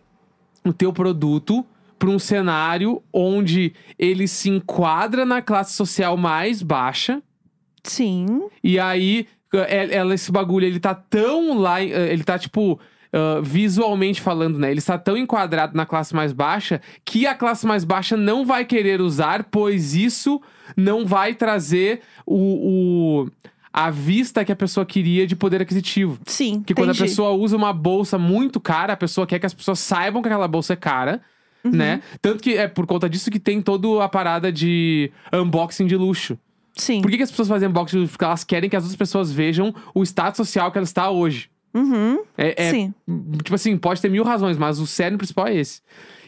o 0.64 0.72
teu 0.72 0.92
produto 0.92 1.64
para 2.04 2.14
um 2.14 2.18
cenário 2.18 3.02
onde 3.12 3.73
ele 3.99 4.28
se 4.28 4.50
enquadra 4.50 5.25
na 5.25 5.40
classe 5.40 5.73
social 5.75 6.16
mais 6.18 6.61
baixa 6.62 7.23
sim. 7.82 8.42
e 8.62 8.78
aí 8.78 9.26
uh, 9.54 9.58
é- 9.58 9.94
ela, 9.94 10.14
esse 10.14 10.30
bagulho, 10.30 10.66
ele 10.66 10.80
tá 10.80 10.94
tão 10.94 11.58
lá, 11.58 11.76
uh, 11.78 11.82
ele 11.82 12.23
tá 12.25 12.38
tipo. 12.38 12.73
uh, 13.14 13.42
visualmente 13.42 14.20
falando, 14.20 14.58
né? 14.58 14.70
Ele 14.70 14.80
está 14.80 14.99
tão 14.99 15.16
enquadrado 15.16 15.76
na 15.76 15.87
classe 15.87 16.14
mais 16.14 16.32
baixa 16.32 16.80
que 17.04 17.26
a 17.26 17.34
classe 17.34 17.64
mais 17.66 17.84
baixa 17.84 18.16
não 18.16 18.44
vai 18.44 18.64
querer 18.64 19.00
usar, 19.00 19.44
pois 19.44 19.94
isso 19.94 20.40
não 20.76 21.06
vai 21.06 21.32
trazer 21.34 22.00
o, 22.26 23.23
o- 23.25 23.30
a 23.73 23.90
vista 23.90 24.44
que 24.44 24.52
a 24.52 24.56
pessoa 24.56 24.84
queria 24.87 25.26
de 25.26 25.34
poder 25.37 25.62
aquisitivo. 25.62 26.18
Sim, 26.26 26.62
Que 26.62 26.75
quando 26.75 26.90
a 26.90 26.92
entendi. 26.92 27.08
pessoa 27.08 27.30
usa 27.30 27.56
uma 27.56 27.73
bolsa 27.73 28.18
muito 28.18 28.61
cara, 28.61 28.92
a 28.92 28.96
pessoa 28.96 29.26
quer 29.26 29.38
que 29.38 29.46
as 29.46 29.54
pessoas 29.54 29.78
saibam 29.78 30.20
que 30.23 30.28
aquela 30.28 30.46
bolsa 30.49 30.73
é 30.75 30.76
cara, 30.76 31.20
Uhum. 31.64 31.71
né? 31.73 32.02
Tanto 32.21 32.42
que 32.42 32.54
é 32.56 32.68
por 32.68 32.87
conta 32.87 33.09
disso 33.09 33.30
que 33.30 33.40
tem 33.40 33.62
toda 33.62 34.04
a 34.04 34.09
parada 34.09 34.52
de 34.52 35.11
unboxing 35.33 35.87
de 35.87 35.97
luxo. 35.97 36.38
Sim. 36.76 37.00
Por 37.00 37.11
que, 37.11 37.16
que 37.16 37.23
as 37.23 37.30
pessoas 37.30 37.49
fazem 37.49 37.68
unboxing 37.68 37.97
de 37.97 38.00
luxo? 38.02 38.12
Porque 38.12 38.25
elas 38.25 38.44
querem 38.44 38.68
que 38.68 38.76
as 38.76 38.83
outras 38.83 38.97
pessoas 38.97 39.33
vejam 39.33 39.75
o 39.94 40.02
status 40.02 40.37
social 40.37 40.71
que 40.71 40.78
ela 40.78 40.85
está 40.85 41.09
hoje. 41.11 41.49
Uhum, 41.73 42.21
É, 42.38 42.66
é, 42.66 42.71
sim. 42.71 42.94
tipo 43.42 43.54
assim, 43.54 43.76
pode 43.76 44.00
ter 44.00 44.09
mil 44.09 44.23
razões, 44.23 44.56
mas 44.56 44.78
o 44.78 44.87
cerne 44.87 45.16
principal 45.16 45.49
é 45.49 45.56
esse. 45.56 45.80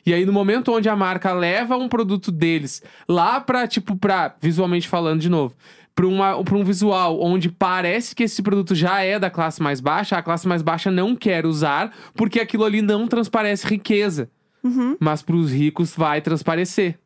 E 0.04 0.12
aí, 0.12 0.24
no 0.26 0.32
momento 0.32 0.72
onde 0.72 0.88
a 0.88 0.96
marca 0.96 1.32
leva 1.32 1.76
um 1.76 1.88
produto 1.88 2.32
deles 2.32 2.82
lá 3.08 3.40
pra, 3.40 3.66
tipo, 3.66 3.94
pra, 3.96 4.34
visualmente 4.40 4.88
falando 4.88 5.20
de 5.20 5.28
novo, 5.28 5.54
pra, 5.94 6.06
uma, 6.06 6.42
pra 6.44 6.56
um 6.56 6.64
visual 6.64 7.20
onde 7.20 7.48
parece 7.48 8.14
que 8.14 8.24
esse 8.24 8.42
produto 8.42 8.74
já 8.74 9.02
é 9.02 9.18
da 9.20 9.30
classe 9.30 9.62
mais 9.62 9.80
baixa, 9.80 10.16
a 10.16 10.22
classe 10.22 10.48
mais 10.48 10.62
baixa 10.62 10.90
não 10.90 11.14
quer 11.14 11.46
usar, 11.46 11.92
porque 12.14 12.40
aquilo 12.40 12.64
ali 12.64 12.82
não 12.82 13.06
transparece 13.06 13.66
riqueza. 13.68 14.28
Uhum. 14.66 14.96
Mas 15.00 15.22
pros 15.22 15.52
ricos 15.52 15.94
vai 15.96 16.20
transparecer. 16.20 16.98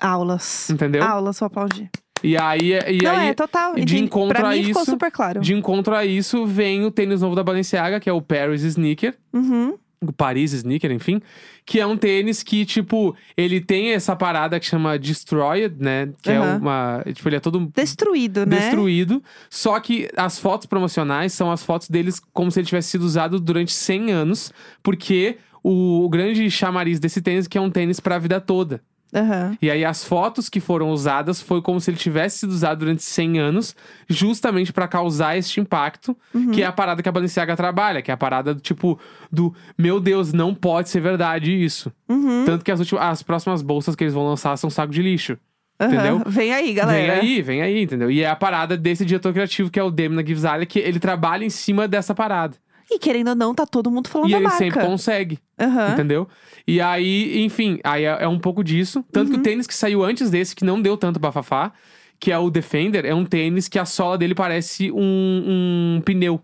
Aulas. 0.00 0.70
Entendeu? 0.70 1.02
Aulas, 1.04 1.38
vou 1.38 1.46
aplaudir. 1.46 1.90
E 2.22 2.36
aí. 2.36 2.72
E 2.88 3.02
Não, 3.02 3.10
aí 3.16 3.28
é 3.28 3.34
total. 3.34 3.74
de 3.74 3.98
encontro 3.98 4.38
pra 4.38 4.48
a 4.48 4.52
mim 4.52 4.64
ficou 4.64 4.82
isso, 4.82 4.90
super 4.90 5.10
claro. 5.10 5.40
De 5.40 5.54
encontro 5.54 5.94
a 5.94 6.04
isso, 6.04 6.46
vem 6.46 6.84
o 6.84 6.90
tênis 6.90 7.20
novo 7.20 7.36
da 7.36 7.44
Balenciaga, 7.44 8.00
que 8.00 8.08
é 8.08 8.12
o 8.12 8.22
Paris 8.22 8.62
Sneaker. 8.62 9.14
Uhum, 9.32 9.76
O 10.00 10.12
Paris 10.12 10.52
Sneaker, 10.52 10.90
enfim. 10.90 11.20
Que 11.66 11.80
é 11.80 11.86
um 11.86 11.96
tênis 11.96 12.42
que, 12.42 12.64
tipo, 12.64 13.14
ele 13.36 13.60
tem 13.60 13.92
essa 13.92 14.16
parada 14.16 14.58
que 14.58 14.66
chama 14.66 14.98
Destroyed, 14.98 15.76
né? 15.78 16.10
Que 16.22 16.30
é 16.30 16.36
Aham. 16.38 16.58
uma. 16.60 17.02
Tipo, 17.12 17.28
ele 17.28 17.36
é 17.36 17.40
todo 17.40 17.60
Destruído, 17.74 18.44
né? 18.46 18.56
destruído. 18.58 19.22
Só 19.50 19.78
que 19.78 20.08
as 20.16 20.38
fotos 20.38 20.66
promocionais 20.66 21.32
são 21.32 21.50
as 21.52 21.62
fotos 21.62 21.88
deles 21.88 22.20
como 22.32 22.50
se 22.50 22.58
ele 22.60 22.66
tivesse 22.66 22.88
sido 22.88 23.02
usado 23.02 23.38
durante 23.38 23.72
100 23.72 24.12
anos. 24.12 24.52
Porque 24.82 25.36
o, 25.64 26.04
o 26.04 26.08
grande 26.08 26.48
chamariz 26.50 27.00
desse 27.00 27.20
tênis 27.20 27.48
que 27.48 27.58
é 27.58 27.60
um 27.60 27.70
tênis 27.70 27.98
pra 27.98 28.18
vida 28.18 28.40
toda. 28.40 28.80
Aham. 29.16 29.56
E 29.62 29.70
aí 29.70 29.84
as 29.84 30.02
fotos 30.04 30.48
que 30.48 30.58
foram 30.58 30.90
usadas 30.90 31.40
foi 31.40 31.62
como 31.62 31.80
se 31.80 31.88
ele 31.88 31.96
tivesse 31.96 32.38
sido 32.40 32.50
usado 32.50 32.80
durante 32.80 33.02
100 33.04 33.38
anos, 33.38 33.76
justamente 34.08 34.72
pra 34.72 34.88
causar 34.88 35.36
este 35.38 35.60
impacto, 35.60 36.16
Uhum. 36.34 36.50
que 36.50 36.62
é 36.62 36.66
a 36.66 36.72
parada 36.72 37.00
que 37.00 37.08
a 37.08 37.12
Balenciaga 37.12 37.54
trabalha, 37.56 38.02
que 38.02 38.10
é 38.10 38.14
a 38.14 38.16
parada 38.16 38.52
do 38.54 38.60
tipo 38.60 38.98
do 39.30 39.54
meu 39.78 40.00
Deus, 40.00 40.32
não 40.32 40.52
pode 40.52 40.88
ser 40.88 41.00
verdade 41.00 41.52
isso. 41.52 41.92
Uhum. 42.08 42.44
Tanto 42.44 42.64
que 42.64 42.72
as, 42.72 42.80
últimas, 42.80 43.02
as 43.04 43.22
próximas 43.22 43.62
bolsas 43.62 43.94
que 43.94 44.02
eles 44.02 44.14
vão 44.14 44.26
lançar 44.26 44.56
são 44.56 44.68
saco 44.68 44.92
de 44.92 45.00
lixo. 45.00 45.38
entendeu? 45.80 46.22
Vem 46.26 46.52
aí, 46.52 46.72
galera. 46.72 47.20
Vem 47.20 47.20
aí, 47.20 47.42
vem 47.42 47.62
aí, 47.62 47.82
entendeu? 47.82 48.10
E 48.10 48.20
é 48.20 48.28
a 48.28 48.34
parada 48.36 48.76
desse 48.76 49.04
diretor 49.04 49.32
criativo 49.32 49.70
que 49.70 49.78
é 49.78 49.82
o 49.84 49.92
Demna 49.92 50.26
Givzali, 50.26 50.66
que 50.66 50.80
ele 50.80 50.98
trabalha 50.98 51.44
em 51.44 51.50
cima 51.50 51.86
dessa 51.86 52.14
parada. 52.16 52.56
E 52.90 52.98
querendo 52.98 53.28
ou 53.28 53.34
não, 53.34 53.54
tá 53.54 53.64
todo 53.66 53.90
mundo 53.90 54.08
falando 54.08 54.28
e 54.28 54.32
da 54.32 54.36
ele 54.38 54.44
marca. 54.44 54.58
sempre 54.58 54.80
consegue. 54.84 55.38
Aham. 55.58 55.92
Entendeu? 55.92 56.28
E 56.66 56.80
aí, 56.80 57.42
enfim, 57.44 57.78
aí 57.84 58.04
é, 58.04 58.18
é 58.24 58.28
um 58.28 58.38
pouco 58.38 58.62
disso. 58.62 59.04
Tanto 59.12 59.28
Uhum. 59.28 59.34
que 59.34 59.40
o 59.40 59.42
tênis 59.42 59.66
que 59.66 59.74
saiu 59.74 60.04
antes 60.04 60.30
desse, 60.30 60.54
que 60.54 60.64
não 60.64 60.80
deu 60.80 60.96
tanto 60.96 61.18
bafafá, 61.18 61.72
que 62.20 62.30
é 62.30 62.38
o 62.38 62.50
Defender, 62.50 63.04
é 63.04 63.14
um 63.14 63.24
tênis 63.24 63.68
que 63.68 63.78
a 63.78 63.84
sola 63.84 64.16
dele 64.18 64.34
parece 64.34 64.90
um, 64.92 65.96
um 65.96 66.02
pneu. 66.04 66.40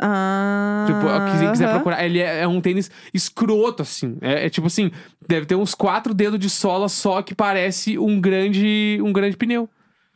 Ah. 0.00 0.84
Tipo, 0.86 1.38
quem 1.40 1.50
quiser 1.50 1.64
aham. 1.66 1.74
procurar. 1.74 2.04
Ele 2.04 2.20
é, 2.20 2.40
é 2.42 2.48
um 2.48 2.60
tênis 2.60 2.90
escroto, 3.12 3.82
assim. 3.82 4.16
É, 4.20 4.46
é 4.46 4.50
tipo 4.50 4.66
assim, 4.68 4.90
deve 5.26 5.44
ter 5.46 5.54
uns 5.56 5.74
quatro 5.74 6.14
dedos 6.14 6.38
de 6.38 6.48
sola 6.48 6.88
só 6.88 7.20
que 7.22 7.34
parece 7.34 7.98
um 7.98 8.20
grande, 8.20 9.00
um 9.02 9.12
grande 9.12 9.36
pneu. 9.36 9.68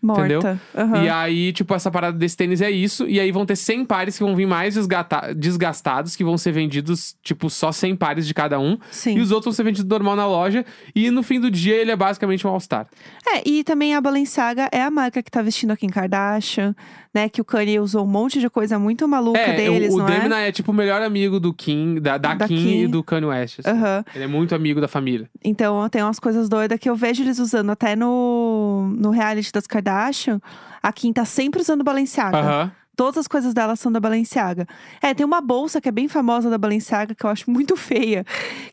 Morta. 0.02 0.22
entendeu? 0.22 0.58
Aham. 0.74 1.04
E 1.04 1.08
aí, 1.08 1.52
tipo, 1.52 1.72
essa 1.74 1.90
parada 1.90 2.18
desse 2.18 2.36
tênis 2.36 2.60
é 2.60 2.70
isso. 2.70 3.06
E 3.08 3.20
aí 3.20 3.30
vão 3.30 3.46
ter 3.46 3.54
100 3.54 3.84
pares 3.84 4.18
que 4.18 4.24
vão 4.24 4.34
vir 4.34 4.46
mais 4.46 4.74
desgastados, 5.36 6.16
que 6.16 6.24
vão 6.24 6.36
ser 6.36 6.50
vendidos, 6.50 7.16
tipo, 7.22 7.48
só 7.48 7.70
100 7.70 7.94
pares 7.96 8.26
de 8.26 8.34
cada 8.34 8.58
um. 8.58 8.76
Sim. 8.90 9.16
E 9.16 9.20
os 9.20 9.30
outros 9.30 9.46
vão 9.46 9.52
ser 9.56 9.62
vendidos 9.62 9.88
normal 9.88 10.16
na 10.16 10.26
loja. 10.26 10.64
E 10.94 11.10
no 11.10 11.22
fim 11.22 11.38
do 11.38 11.50
dia, 11.50 11.76
ele 11.76 11.92
é 11.92 11.96
basicamente 11.96 12.46
um 12.46 12.50
All-Star. 12.50 12.86
É, 13.26 13.48
e 13.48 13.62
também 13.62 13.94
a 13.94 14.00
Balenciaga 14.00 14.68
é 14.72 14.82
a 14.82 14.90
marca 14.90 15.22
que 15.22 15.30
tá 15.30 15.40
vestindo 15.40 15.70
a 15.70 15.76
Kim 15.76 15.88
Kardashian, 15.88 16.74
né? 17.14 17.28
Que 17.28 17.40
o 17.40 17.44
Kanye 17.44 17.78
usou 17.80 18.04
um 18.04 18.08
monte 18.08 18.40
de 18.40 18.48
coisa 18.48 18.78
muito 18.78 19.06
maluca 19.06 19.38
É, 19.38 19.54
deles, 19.56 19.92
o, 19.92 19.98
o 19.98 20.02
Demna 20.04 20.40
é? 20.40 20.52
tipo 20.52 20.70
o 20.72 20.74
melhor 20.74 21.02
amigo 21.02 21.38
do 21.38 21.52
Kim, 21.52 22.00
da, 22.00 22.16
da, 22.18 22.34
Da 22.34 22.46
Kim, 22.48 22.56
Kim. 22.56 22.82
e 22.82 22.88
do 22.88 23.02
Kanye 23.02 23.26
West. 23.26 23.60
assim. 23.60 23.70
Aham. 23.70 24.04
Ele 24.14 24.24
é 24.24 24.26
muito 24.26 24.54
amigo 24.54 24.80
da 24.80 24.88
família. 24.88 25.28
Então 25.44 25.88
tem 25.88 26.02
umas 26.02 26.18
coisas 26.18 26.48
doidas 26.48 26.78
que 26.78 26.88
eu 26.88 26.96
vejo 26.96 27.22
eles 27.22 27.38
usando 27.38 27.70
até 27.70 27.94
no, 27.96 28.94
no 28.98 29.10
reality 29.10 29.52
das 29.52 29.66
Kardashian. 29.66 30.40
A 30.82 30.92
Kim 30.92 31.12
tá 31.12 31.24
sempre 31.24 31.60
usando 31.60 31.84
Balenciaga. 31.84 32.38
Aham. 32.38 32.72
Todas 32.96 33.16
as 33.18 33.26
coisas 33.26 33.54
dela 33.54 33.74
são 33.74 33.90
da 33.90 33.98
Balenciaga. 33.98 34.66
É, 35.00 35.14
tem 35.14 35.24
uma 35.24 35.40
bolsa 35.40 35.80
que 35.80 35.88
é 35.88 35.92
bem 35.92 36.08
famosa 36.08 36.50
da 36.50 36.58
Balenciaga, 36.58 37.14
que 37.14 37.24
eu 37.24 37.30
acho 37.30 37.50
muito 37.50 37.74
feia. 37.76 38.24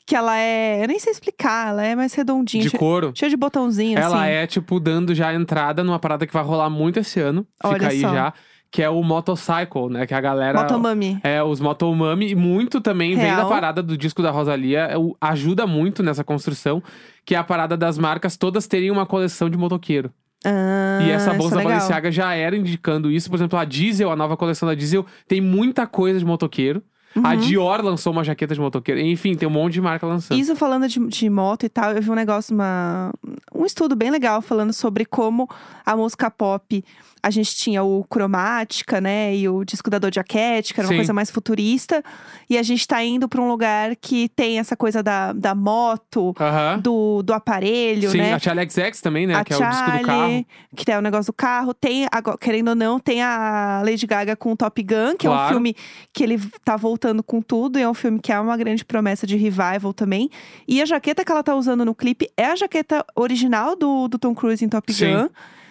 Que 0.05 0.15
ela 0.15 0.37
é. 0.37 0.83
Eu 0.83 0.87
nem 0.87 0.99
sei 0.99 1.11
explicar, 1.13 1.69
ela 1.69 1.83
é 1.85 1.95
mais 1.95 2.13
redondinha. 2.13 2.63
De 2.63 2.71
couro. 2.71 3.13
Cheia 3.15 3.29
de 3.29 3.37
botãozinho, 3.37 3.97
Ela 3.97 4.23
assim. 4.23 4.31
é, 4.33 4.45
tipo, 4.47 4.79
dando 4.79 5.15
já 5.15 5.29
a 5.29 5.33
entrada 5.33 5.83
numa 5.83 5.99
parada 5.99 6.27
que 6.27 6.33
vai 6.33 6.43
rolar 6.43 6.69
muito 6.69 6.99
esse 6.99 7.19
ano. 7.19 7.47
Fica 7.55 7.67
Olha 7.69 7.87
aí 7.87 8.01
só. 8.01 8.13
já. 8.13 8.33
Que 8.71 8.83
é 8.83 8.89
o 8.89 9.01
Motorcycle, 9.01 9.89
né? 9.89 10.05
Que 10.05 10.13
a 10.13 10.21
galera. 10.21 10.61
Motomami. 10.61 11.19
É, 11.23 11.41
os 11.41 11.59
Motomami. 11.59 12.29
E 12.29 12.35
muito 12.35 12.79
também 12.81 13.15
vem 13.15 13.25
da 13.31 13.37
Real. 13.37 13.49
parada 13.49 13.81
do 13.81 13.97
disco 13.97 14.21
da 14.21 14.29
Rosalia. 14.31 14.81
é 14.91 14.95
ajuda 15.21 15.65
muito 15.65 16.03
nessa 16.03 16.23
construção. 16.23 16.83
Que 17.25 17.33
é 17.35 17.37
a 17.37 17.43
parada 17.43 17.75
das 17.77 17.97
marcas 17.97 18.37
todas 18.37 18.67
terem 18.67 18.91
uma 18.91 19.05
coleção 19.07 19.49
de 19.49 19.57
motoqueiro. 19.57 20.11
Ah, 20.45 20.99
e 21.01 21.11
essa 21.11 21.33
bolsa 21.33 21.55
é 21.55 21.57
da 21.57 21.57
legal. 21.57 21.73
Balenciaga 21.73 22.11
já 22.11 22.33
era 22.33 22.55
indicando 22.55 23.11
isso. 23.11 23.29
Por 23.29 23.35
exemplo, 23.35 23.59
a 23.59 23.65
Diesel, 23.65 24.11
a 24.11 24.15
nova 24.15 24.37
coleção 24.37 24.67
da 24.67 24.75
Diesel, 24.75 25.05
tem 25.27 25.41
muita 25.41 25.85
coisa 25.85 26.19
de 26.19 26.25
motoqueiro. 26.25 26.81
A 27.23 27.35
Dior 27.35 27.81
lançou 27.83 28.13
uma 28.13 28.23
jaqueta 28.23 28.53
de 28.53 28.61
motoqueiro. 28.61 29.01
Enfim, 29.01 29.35
tem 29.35 29.47
um 29.47 29.51
monte 29.51 29.73
de 29.73 29.81
marca 29.81 30.05
lançando. 30.05 30.39
Isso 30.39 30.55
falando 30.55 30.87
de, 30.87 30.99
de 31.07 31.29
moto 31.29 31.65
e 31.65 31.69
tal, 31.69 31.91
eu 31.91 32.01
vi 32.01 32.09
um 32.09 32.15
negócio, 32.15 32.53
uma, 32.53 33.11
um 33.53 33.65
estudo 33.65 33.95
bem 33.95 34.11
legal 34.11 34.41
falando 34.41 34.71
sobre 34.71 35.05
como 35.05 35.49
a 35.85 35.95
música 35.95 36.29
pop. 36.29 36.83
A 37.21 37.29
gente 37.29 37.55
tinha 37.55 37.83
o 37.83 38.03
Cromática, 38.05 39.01
né? 39.01 39.35
E 39.35 39.47
o 39.49 39.63
disco 39.65 39.89
da 39.89 39.99
Doja 39.99 40.23
Cat, 40.23 40.73
que 40.73 40.79
era 40.79 40.87
uma 40.87 40.93
Sim. 40.93 40.97
coisa 40.97 41.13
mais 41.13 41.29
futurista. 41.29 42.01
E 42.49 42.57
a 42.57 42.63
gente 42.63 42.87
tá 42.87 43.03
indo 43.03 43.27
pra 43.27 43.41
um 43.41 43.47
lugar 43.47 43.95
que 43.95 44.29
tem 44.29 44.57
essa 44.59 44.75
coisa 44.75 45.03
da, 45.03 45.33
da 45.33 45.53
moto, 45.53 46.33
Aham. 46.39 46.79
do, 46.79 47.21
do 47.21 47.33
aparelho, 47.33 48.09
Sim, 48.11 48.19
né? 48.19 48.33
a 48.33 48.39
Charlie 48.39 48.69
XX 48.69 49.01
também, 49.01 49.27
né? 49.27 49.35
a 49.35 49.43
que 49.43 49.53
é 49.53 49.57
o 49.57 49.59
disco 49.69 49.85
do 49.91 49.99
carro. 50.01 50.05
Charlie, 50.05 50.47
que 50.75 50.91
é 50.91 50.97
o 50.97 51.01
negócio 51.01 51.31
do 51.31 51.35
carro. 51.35 51.73
Tem, 51.73 52.07
agora, 52.11 52.37
querendo 52.37 52.69
ou 52.69 52.75
não, 52.75 52.99
tem 52.99 53.21
a 53.21 53.81
Lady 53.83 54.07
Gaga 54.07 54.35
com 54.35 54.53
o 54.53 54.57
Top 54.57 54.81
Gun, 54.81 55.15
que 55.17 55.27
é 55.27 55.29
um 55.29 55.33
Claro. 55.33 55.49
filme 55.55 55.75
que 56.13 56.23
ele 56.23 56.39
tá 56.63 56.77
voltando 56.77 57.21
com 57.21 57.41
tudo. 57.41 57.77
E 57.77 57.81
é 57.81 57.89
um 57.89 57.93
filme 57.93 58.19
que 58.19 58.31
é 58.31 58.39
uma 58.39 58.55
grande 58.57 58.85
promessa 58.85 59.27
de 59.27 59.35
revival 59.35 59.93
também. 59.93 60.29
E 60.67 60.81
a 60.81 60.85
jaqueta 60.85 61.25
que 61.25 61.31
ela 61.31 61.43
tá 61.43 61.53
usando 61.55 61.83
no 61.83 61.93
clipe 61.93 62.29
é 62.37 62.45
a 62.45 62.55
jaqueta 62.55 63.05
original 63.15 63.75
do, 63.75 64.07
do 64.07 64.17
Tom 64.17 64.33
Cruise 64.33 64.63
em 64.63 64.69
Top 64.69 64.91
Sim. 64.93 65.13
Gun. 65.13 65.29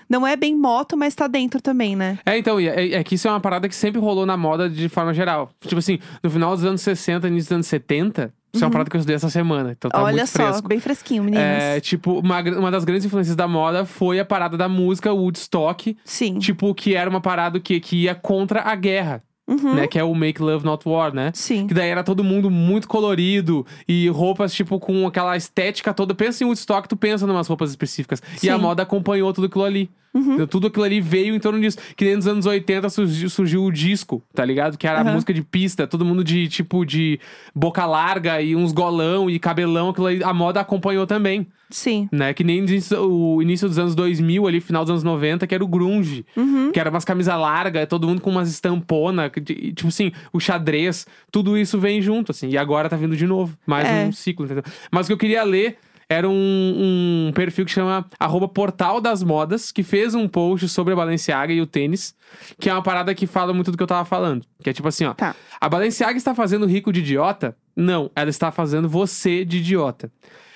Não 0.08 0.26
é 0.26 0.36
bem 0.36 0.56
moto, 0.56 0.96
mas 0.96 1.14
tá 1.14 1.26
dentro 1.26 1.60
também, 1.60 1.94
né? 1.94 2.18
É, 2.24 2.38
então, 2.38 2.58
é, 2.58 2.92
é 2.92 3.04
que 3.04 3.14
isso 3.14 3.28
é 3.28 3.30
uma 3.30 3.40
parada 3.40 3.68
que 3.68 3.74
sempre 3.74 4.00
rolou 4.00 4.24
na 4.24 4.36
moda 4.36 4.68
de 4.68 4.88
forma 4.88 5.12
geral. 5.12 5.50
Tipo 5.60 5.78
assim, 5.78 5.98
no 6.22 6.30
final 6.30 6.54
dos 6.54 6.64
anos 6.64 6.80
60, 6.80 7.28
início 7.28 7.48
dos 7.48 7.52
anos 7.56 7.66
70, 7.66 8.32
isso 8.54 8.64
é 8.64 8.66
uma 8.66 8.72
parada 8.72 8.88
que 8.88 8.96
eu 8.96 8.98
estudei 8.98 9.16
essa 9.16 9.28
semana. 9.28 9.72
Então 9.76 9.90
tá 9.90 9.98
Uhum. 9.98 10.04
Olha 10.04 10.16
muito 10.16 10.28
só, 10.28 10.46
fresco. 10.46 10.68
bem 10.68 10.80
fresquinho, 10.80 11.22
meninas. 11.22 11.44
É, 11.62 11.80
tipo, 11.80 12.18
uma, 12.20 12.40
uma 12.40 12.70
das 12.70 12.84
grandes 12.84 13.04
influências 13.04 13.36
da 13.36 13.46
moda 13.46 13.84
foi 13.84 14.18
a 14.18 14.24
parada 14.24 14.56
da 14.56 14.68
música 14.68 15.12
Woodstock. 15.12 15.96
Sim. 16.04 16.38
Tipo, 16.38 16.74
que 16.74 16.94
era 16.94 17.08
uma 17.08 17.20
parada 17.20 17.60
que, 17.60 17.78
que 17.78 18.04
ia 18.04 18.14
contra 18.14 18.62
a 18.62 18.74
guerra, 18.74 19.22
Uhum. 19.48 19.74
né? 19.74 19.86
Que 19.86 19.98
é 19.98 20.04
o 20.04 20.14
Make 20.14 20.42
Love 20.42 20.64
Not 20.64 20.86
War, 20.86 21.14
né? 21.14 21.32
Sim. 21.34 21.66
Que 21.66 21.72
daí 21.72 21.88
era 21.88 22.04
todo 22.04 22.22
mundo 22.22 22.50
muito 22.50 22.86
colorido 22.86 23.66
e 23.88 24.06
roupas, 24.10 24.52
tipo, 24.52 24.78
com 24.78 25.06
aquela 25.06 25.36
estética 25.36 25.94
toda. 25.94 26.14
Pensa 26.14 26.44
em 26.44 26.46
Woodstock, 26.46 26.86
tu 26.86 26.96
pensa 26.96 27.24
em 27.24 27.30
umas 27.30 27.48
roupas 27.48 27.70
específicas. 27.70 28.22
E 28.42 28.50
a 28.50 28.56
Sim. 28.56 28.60
moda 28.62 28.82
acompanhou 28.82 29.32
tudo 29.32 29.46
aquilo 29.46 29.64
ali. 29.64 29.90
Uhum. 30.14 30.34
Então, 30.34 30.46
Tudo 30.46 30.66
aquilo 30.68 30.84
ali 30.84 31.00
veio 31.00 31.34
em 31.34 31.38
torno 31.40 31.60
disso. 31.60 31.78
Que 31.96 32.04
nem 32.04 32.16
nos 32.16 32.26
anos 32.26 32.46
80 32.46 32.88
surgiu, 32.88 33.28
surgiu 33.30 33.64
o 33.64 33.70
disco, 33.72 34.22
tá 34.34 34.44
ligado? 34.44 34.76
Que 34.78 34.86
era 34.86 34.98
a 34.98 35.02
Aham. 35.02 35.12
música 35.12 35.32
de 35.34 35.42
pista, 35.42 35.86
todo 35.86 36.04
mundo 36.04 36.24
de, 36.24 36.48
tipo, 36.48 36.84
de 36.84 37.20
boca 37.54 37.84
larga 37.86 38.40
e 38.40 38.56
uns 38.56 38.72
golão 38.72 39.28
e 39.28 39.38
cabelão. 39.38 39.90
Aquilo 39.90 40.06
aí, 40.06 40.22
a 40.22 40.32
moda 40.32 40.60
acompanhou 40.60 41.06
também, 41.06 41.46
Sim. 41.70 42.08
né? 42.10 42.32
Que 42.32 42.42
nem 42.42 42.64
o 42.98 43.42
início 43.42 43.68
dos 43.68 43.78
anos 43.78 43.94
2000, 43.94 44.46
ali, 44.46 44.60
final 44.60 44.82
dos 44.84 44.90
anos 44.90 45.02
90, 45.04 45.46
que 45.46 45.54
era 45.54 45.62
o 45.62 45.68
grunge. 45.68 46.24
Uhum. 46.36 46.72
Que 46.72 46.80
era 46.80 46.88
umas 46.90 47.04
camisas 47.04 47.38
largas, 47.38 47.86
todo 47.86 48.06
mundo 48.08 48.20
com 48.22 48.30
umas 48.30 48.48
estamponas, 48.50 49.30
tipo 49.74 49.88
assim, 49.88 50.10
o 50.32 50.40
xadrez, 50.40 51.06
tudo 51.30 51.56
isso 51.56 51.78
vem 51.78 52.00
junto, 52.00 52.32
assim. 52.32 52.48
E 52.48 52.56
agora 52.58 52.88
tá 52.88 52.96
vindo 52.96 53.16
de 53.16 53.26
novo. 53.26 53.56
Mais 53.66 53.86
É. 53.86 54.06
um 54.06 54.12
ciclo, 54.12 54.44
entendeu? 54.46 54.64
Mas 54.90 55.06
o 55.06 55.08
que 55.08 55.12
eu 55.12 55.18
queria 55.18 55.42
ler 55.44 55.76
era 56.08 56.28
um, 56.28 57.28
um 57.28 57.32
perfil 57.34 57.66
que 57.66 57.70
chama 57.70 58.06
arroba 58.18 58.48
Portal 58.48 59.00
das 59.00 59.22
Modas, 59.22 59.70
que 59.70 59.82
fez 59.82 60.14
um 60.14 60.26
post 60.26 60.66
sobre 60.68 60.94
a 60.94 60.96
Balenciaga 60.96 61.52
e 61.52 61.60
o 61.60 61.66
tênis, 61.66 62.14
que 62.58 62.70
é 62.70 62.72
uma 62.72 62.82
parada 62.82 63.14
que 63.14 63.26
fala 63.26 63.52
muito 63.52 63.70
do 63.70 63.76
que 63.76 63.82
eu 63.82 63.86
tava 63.86 64.04
falando. 64.06 64.44
Que 64.62 64.70
é 64.70 64.72
tipo 64.72 64.88
assim, 64.88 65.04
ó. 65.04 65.12
Tá. 65.12 65.36
A 65.60 65.68
Balenciaga 65.68 66.16
está 66.16 66.34
fazendo 66.34 66.64
rico 66.66 66.92
de 66.92 67.00
idiota? 67.00 67.54
Não, 67.80 68.10
ela 68.16 68.28
está 68.28 68.50
fazendo 68.50 68.88
você 68.88 69.44
de 69.44 69.58
idiota. 69.58 70.10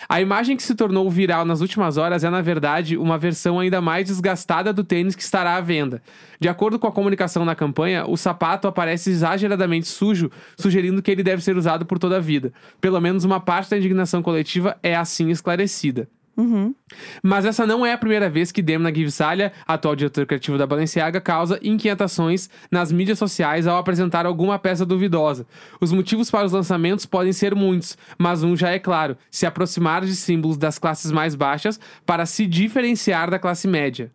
A 0.09 0.21
imagem 0.21 0.57
que 0.57 0.63
se 0.63 0.75
tornou 0.75 1.09
viral 1.09 1.45
nas 1.45 1.61
últimas 1.61 1.97
horas 1.97 2.25
é, 2.25 2.29
na 2.29 2.43
verdade, 2.43 2.97
uma 2.97 3.17
versão 3.17 3.61
ainda 3.61 3.81
mais 3.81 4.09
desgastada 4.09 4.73
do 4.73 4.83
tênis 4.83 5.15
que 5.15 5.23
estará 5.23 5.55
à 5.55 5.61
venda. 5.61 6.03
De 6.41 6.49
acordo 6.49 6.81
com 6.81 6.89
a 6.89 6.93
comunicação 6.93 7.45
na 7.45 7.55
campanha, 7.55 8.05
o 8.09 8.17
sapato 8.17 8.67
aparece 8.67 9.11
exageradamente 9.11 9.87
sujo, 9.87 10.33
sugerindo 10.59 11.01
que 11.01 11.13
ele 11.13 11.23
deve 11.23 11.45
ser 11.45 11.57
usado 11.57 11.87
por 11.87 11.97
toda 11.97 12.17
a 12.17 12.21
vida. 12.21 12.53
Pelo 12.81 13.01
menos 13.01 13.23
uma 13.23 13.39
parte 13.39 13.71
da 13.71 13.79
indignação 13.79 14.21
coletiva 14.21 14.77
é 14.83 14.97
assim 14.97 15.31
esclarecida. 15.31 16.09
Uhum. 16.37 16.75
Mas 17.23 17.45
essa 17.45 17.67
não 17.67 17.85
é 17.85 17.93
a 17.93 17.99
primeira 17.99 18.31
vez 18.31 18.51
que 18.51 18.63
Demna 18.63 18.95
Givsalha, 18.95 19.53
atual 19.67 19.95
diretor 19.95 20.27
criativo 20.27 20.57
da 20.57 20.67
Balenciaga, 20.67 21.21
causa 21.21 21.59
inquietações 21.63 22.49
nas 22.71 22.91
mídias 22.91 23.19
sociais 23.19 23.67
ao 23.67 23.77
apresentar 23.77 24.25
alguma 24.25 24.59
peça 24.59 24.87
duvidosa. 24.87 25.47
Os 25.81 25.93
motivos 25.93 26.31
para 26.31 26.47
os 26.47 26.53
lançamentos 26.53 27.05
podem 27.05 27.33
ser 27.33 27.55
muitos, 27.55 27.99
mas 28.19 28.43
um 28.43 28.57
já 28.57 28.71
é 28.71 28.79
claro: 28.79 29.17
se 29.31 29.45
aproximar 29.45 30.05
de 30.05 30.17
símbolos 30.17 30.57
das 30.57 30.79
classes 30.79 31.11
mais 31.13 31.35
baixas 31.35 31.79
para 32.07 32.25
se 32.25 32.47
diferenciar 32.47 33.31
da 33.31 33.39
classe 33.39 33.69
média. 33.69 34.11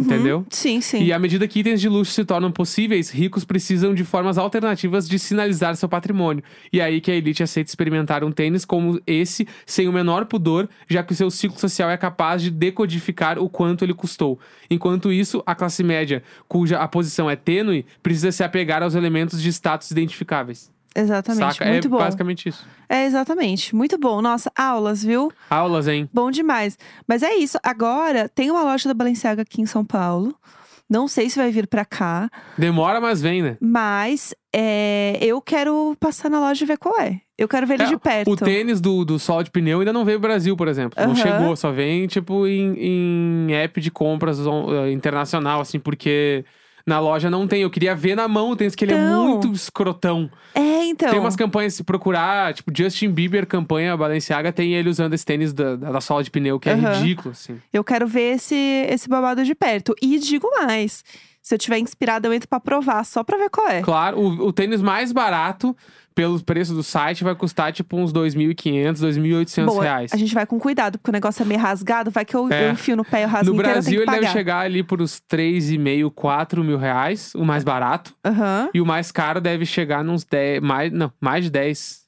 Entendeu? 0.00 0.46
Sim, 0.50 0.80
sim. 0.80 1.02
E 1.02 1.12
à 1.12 1.18
medida 1.18 1.46
que 1.46 1.60
itens 1.60 1.80
de 1.80 1.88
luxo 1.88 2.12
se 2.12 2.24
tornam 2.24 2.50
possíveis, 2.50 3.10
ricos 3.10 3.44
precisam 3.44 3.94
de 3.94 4.04
formas 4.04 4.38
alternativas 4.38 5.08
de 5.08 5.18
sinalizar 5.18 5.76
seu 5.76 5.88
patrimônio. 5.88 6.42
E 6.72 6.80
é 6.80 6.84
aí 6.84 7.00
que 7.00 7.10
a 7.10 7.14
elite 7.14 7.42
aceita 7.42 7.70
experimentar 7.70 8.24
um 8.24 8.32
tênis 8.32 8.64
como 8.64 9.00
esse 9.06 9.46
sem 9.66 9.88
o 9.88 9.92
menor 9.92 10.26
pudor, 10.26 10.68
já 10.88 11.02
que 11.02 11.12
o 11.12 11.16
seu 11.16 11.30
ciclo 11.30 11.58
social 11.58 11.90
é 11.90 11.96
capaz 11.96 12.42
de 12.42 12.50
decodificar 12.50 13.38
o 13.38 13.48
quanto 13.48 13.84
ele 13.84 13.94
custou. 13.94 14.38
Enquanto 14.70 15.12
isso, 15.12 15.42
a 15.46 15.54
classe 15.54 15.82
média, 15.82 16.22
cuja 16.48 16.78
a 16.78 16.88
posição 16.88 17.30
é 17.30 17.36
tênue, 17.36 17.86
precisa 18.02 18.32
se 18.32 18.42
apegar 18.42 18.82
aos 18.82 18.94
elementos 18.94 19.40
de 19.40 19.48
status 19.50 19.90
identificáveis. 19.90 20.73
Exatamente. 20.94 21.54
Saca? 21.56 21.70
Muito 21.70 21.88
é 21.88 21.90
bom. 21.90 21.98
basicamente 21.98 22.48
isso. 22.48 22.66
É, 22.88 23.04
exatamente. 23.06 23.74
Muito 23.74 23.98
bom. 23.98 24.22
Nossa, 24.22 24.50
aulas, 24.56 25.02
viu? 25.02 25.32
Aulas, 25.50 25.88
hein? 25.88 26.08
Bom 26.12 26.30
demais. 26.30 26.78
Mas 27.06 27.22
é 27.22 27.34
isso. 27.34 27.58
Agora, 27.62 28.28
tem 28.28 28.50
uma 28.50 28.62
loja 28.62 28.88
da 28.88 28.94
Balenciaga 28.94 29.42
aqui 29.42 29.60
em 29.60 29.66
São 29.66 29.84
Paulo. 29.84 30.34
Não 30.88 31.08
sei 31.08 31.30
se 31.30 31.38
vai 31.38 31.50
vir 31.50 31.66
pra 31.66 31.82
cá, 31.84 32.30
Demora, 32.58 33.00
mas 33.00 33.20
vem, 33.22 33.42
né? 33.42 33.56
mas 33.58 34.34
é, 34.54 35.18
eu 35.20 35.40
quero 35.40 35.96
passar 35.98 36.28
na 36.30 36.38
loja 36.38 36.62
e 36.62 36.66
ver 36.66 36.76
qual 36.76 37.00
é. 37.00 37.20
Eu 37.38 37.48
quero 37.48 37.66
ver 37.66 37.74
ele 37.74 37.84
É, 37.84 37.86
de 37.86 37.96
perto. 37.96 38.30
O 38.30 38.36
tênis 38.36 38.82
do, 38.82 39.02
do 39.02 39.18
sol 39.18 39.42
de 39.42 39.50
pneu 39.50 39.80
ainda 39.80 39.94
não 39.94 40.04
veio 40.04 40.20
pro 40.20 40.28
Brasil, 40.28 40.54
por 40.54 40.68
exemplo. 40.68 40.96
Não 41.02 41.12
Aham. 41.12 41.16
chegou, 41.16 41.56
só 41.56 41.72
vem, 41.72 42.06
tipo, 42.06 42.46
em, 42.46 42.74
em 43.48 43.54
app 43.54 43.80
de 43.80 43.90
compras 43.90 44.38
eh, 44.38 44.92
internacional, 44.92 45.62
assim, 45.62 45.80
porque 45.80 46.44
na 46.86 47.00
loja 47.00 47.30
não 47.30 47.46
tem. 47.46 47.62
Eu 47.62 47.70
queria 47.70 47.94
ver 47.94 48.14
na 48.14 48.28
mão 48.28 48.50
o 48.50 48.56
tênis, 48.56 48.74
que 48.74 48.84
ele 48.84 48.92
é 48.92 48.96
Então. 48.96 49.24
muito 49.26 49.52
escrotão. 49.52 50.30
É, 50.54 50.84
então. 50.84 51.10
Tem 51.10 51.18
umas 51.18 51.36
campanhas, 51.36 51.74
se 51.74 51.82
procurar, 51.82 52.52
tipo, 52.54 52.70
Justin 52.76 53.10
Bieber 53.10 53.46
campanha 53.46 53.96
Balenciaga, 53.96 54.52
tem 54.52 54.74
ele 54.74 54.88
usando 54.88 55.14
esse 55.14 55.24
tênis 55.24 55.52
da, 55.52 55.76
da, 55.76 56.00
sola 56.00 56.22
de 56.22 56.30
pneu, 56.30 56.60
que 56.60 56.68
é 56.68 56.72
Aham. 56.72 56.92
ridículo, 56.92 57.30
assim. 57.30 57.60
Eu 57.72 57.82
quero 57.82 58.06
ver 58.06 58.34
esse, 58.36 58.54
esse 58.54 59.08
babado 59.08 59.44
de 59.44 59.54
perto. 59.54 59.94
E 60.02 60.18
digo 60.18 60.48
mais: 60.50 61.02
se 61.44 61.54
eu 61.54 61.58
tiver 61.58 61.78
inspirada, 61.78 62.26
eu 62.26 62.32
entro 62.32 62.48
pra 62.48 62.58
provar, 62.58 63.04
só 63.04 63.22
pra 63.22 63.36
ver 63.36 63.50
qual 63.50 63.68
é. 63.68 63.82
Claro, 63.82 64.18
o, 64.18 64.46
o 64.46 64.52
tênis 64.52 64.80
mais 64.80 65.12
barato, 65.12 65.76
pelo 66.14 66.42
preço 66.42 66.72
do 66.72 66.82
site, 66.82 67.22
vai 67.22 67.34
custar, 67.34 67.70
tipo, 67.70 67.98
uns 67.98 68.14
2.500, 68.14 68.94
2.800 68.94 69.66
Boa, 69.66 69.82
reais. 69.82 70.10
a 70.14 70.16
gente 70.16 70.32
vai 70.32 70.46
com 70.46 70.58
cuidado, 70.58 70.96
porque 70.98 71.10
o 71.10 71.12
negócio 71.12 71.42
é 71.42 71.44
meio 71.44 71.60
rasgado. 71.60 72.10
Vai 72.10 72.24
que 72.24 72.34
eu, 72.34 72.50
É. 72.50 72.68
eu 72.68 72.72
enfio 72.72 72.96
no 72.96 73.04
pé 73.04 73.22
e 73.22 73.24
o 73.26 73.28
rasgo 73.28 73.52
No 73.52 73.60
inteiro, 73.60 73.72
Brasil, 73.74 74.00
eu 74.00 74.02
ele 74.04 74.10
deve 74.20 74.32
chegar 74.32 74.60
ali 74.60 74.82
por 74.82 75.02
uns 75.02 75.20
3,5, 75.30 76.10
4 76.14 76.64
mil 76.64 76.78
reais, 76.78 77.34
o 77.34 77.44
mais 77.44 77.62
barato. 77.62 78.14
Aham. 78.24 78.70
E 78.72 78.80
o 78.80 78.86
mais 78.86 79.12
caro 79.12 79.38
deve 79.38 79.66
chegar 79.66 80.02
nos 80.02 80.24
10, 80.24 80.62
mais, 80.62 80.90
não, 80.90 81.12
mais 81.20 81.44
de 81.44 81.50
10, 81.50 82.03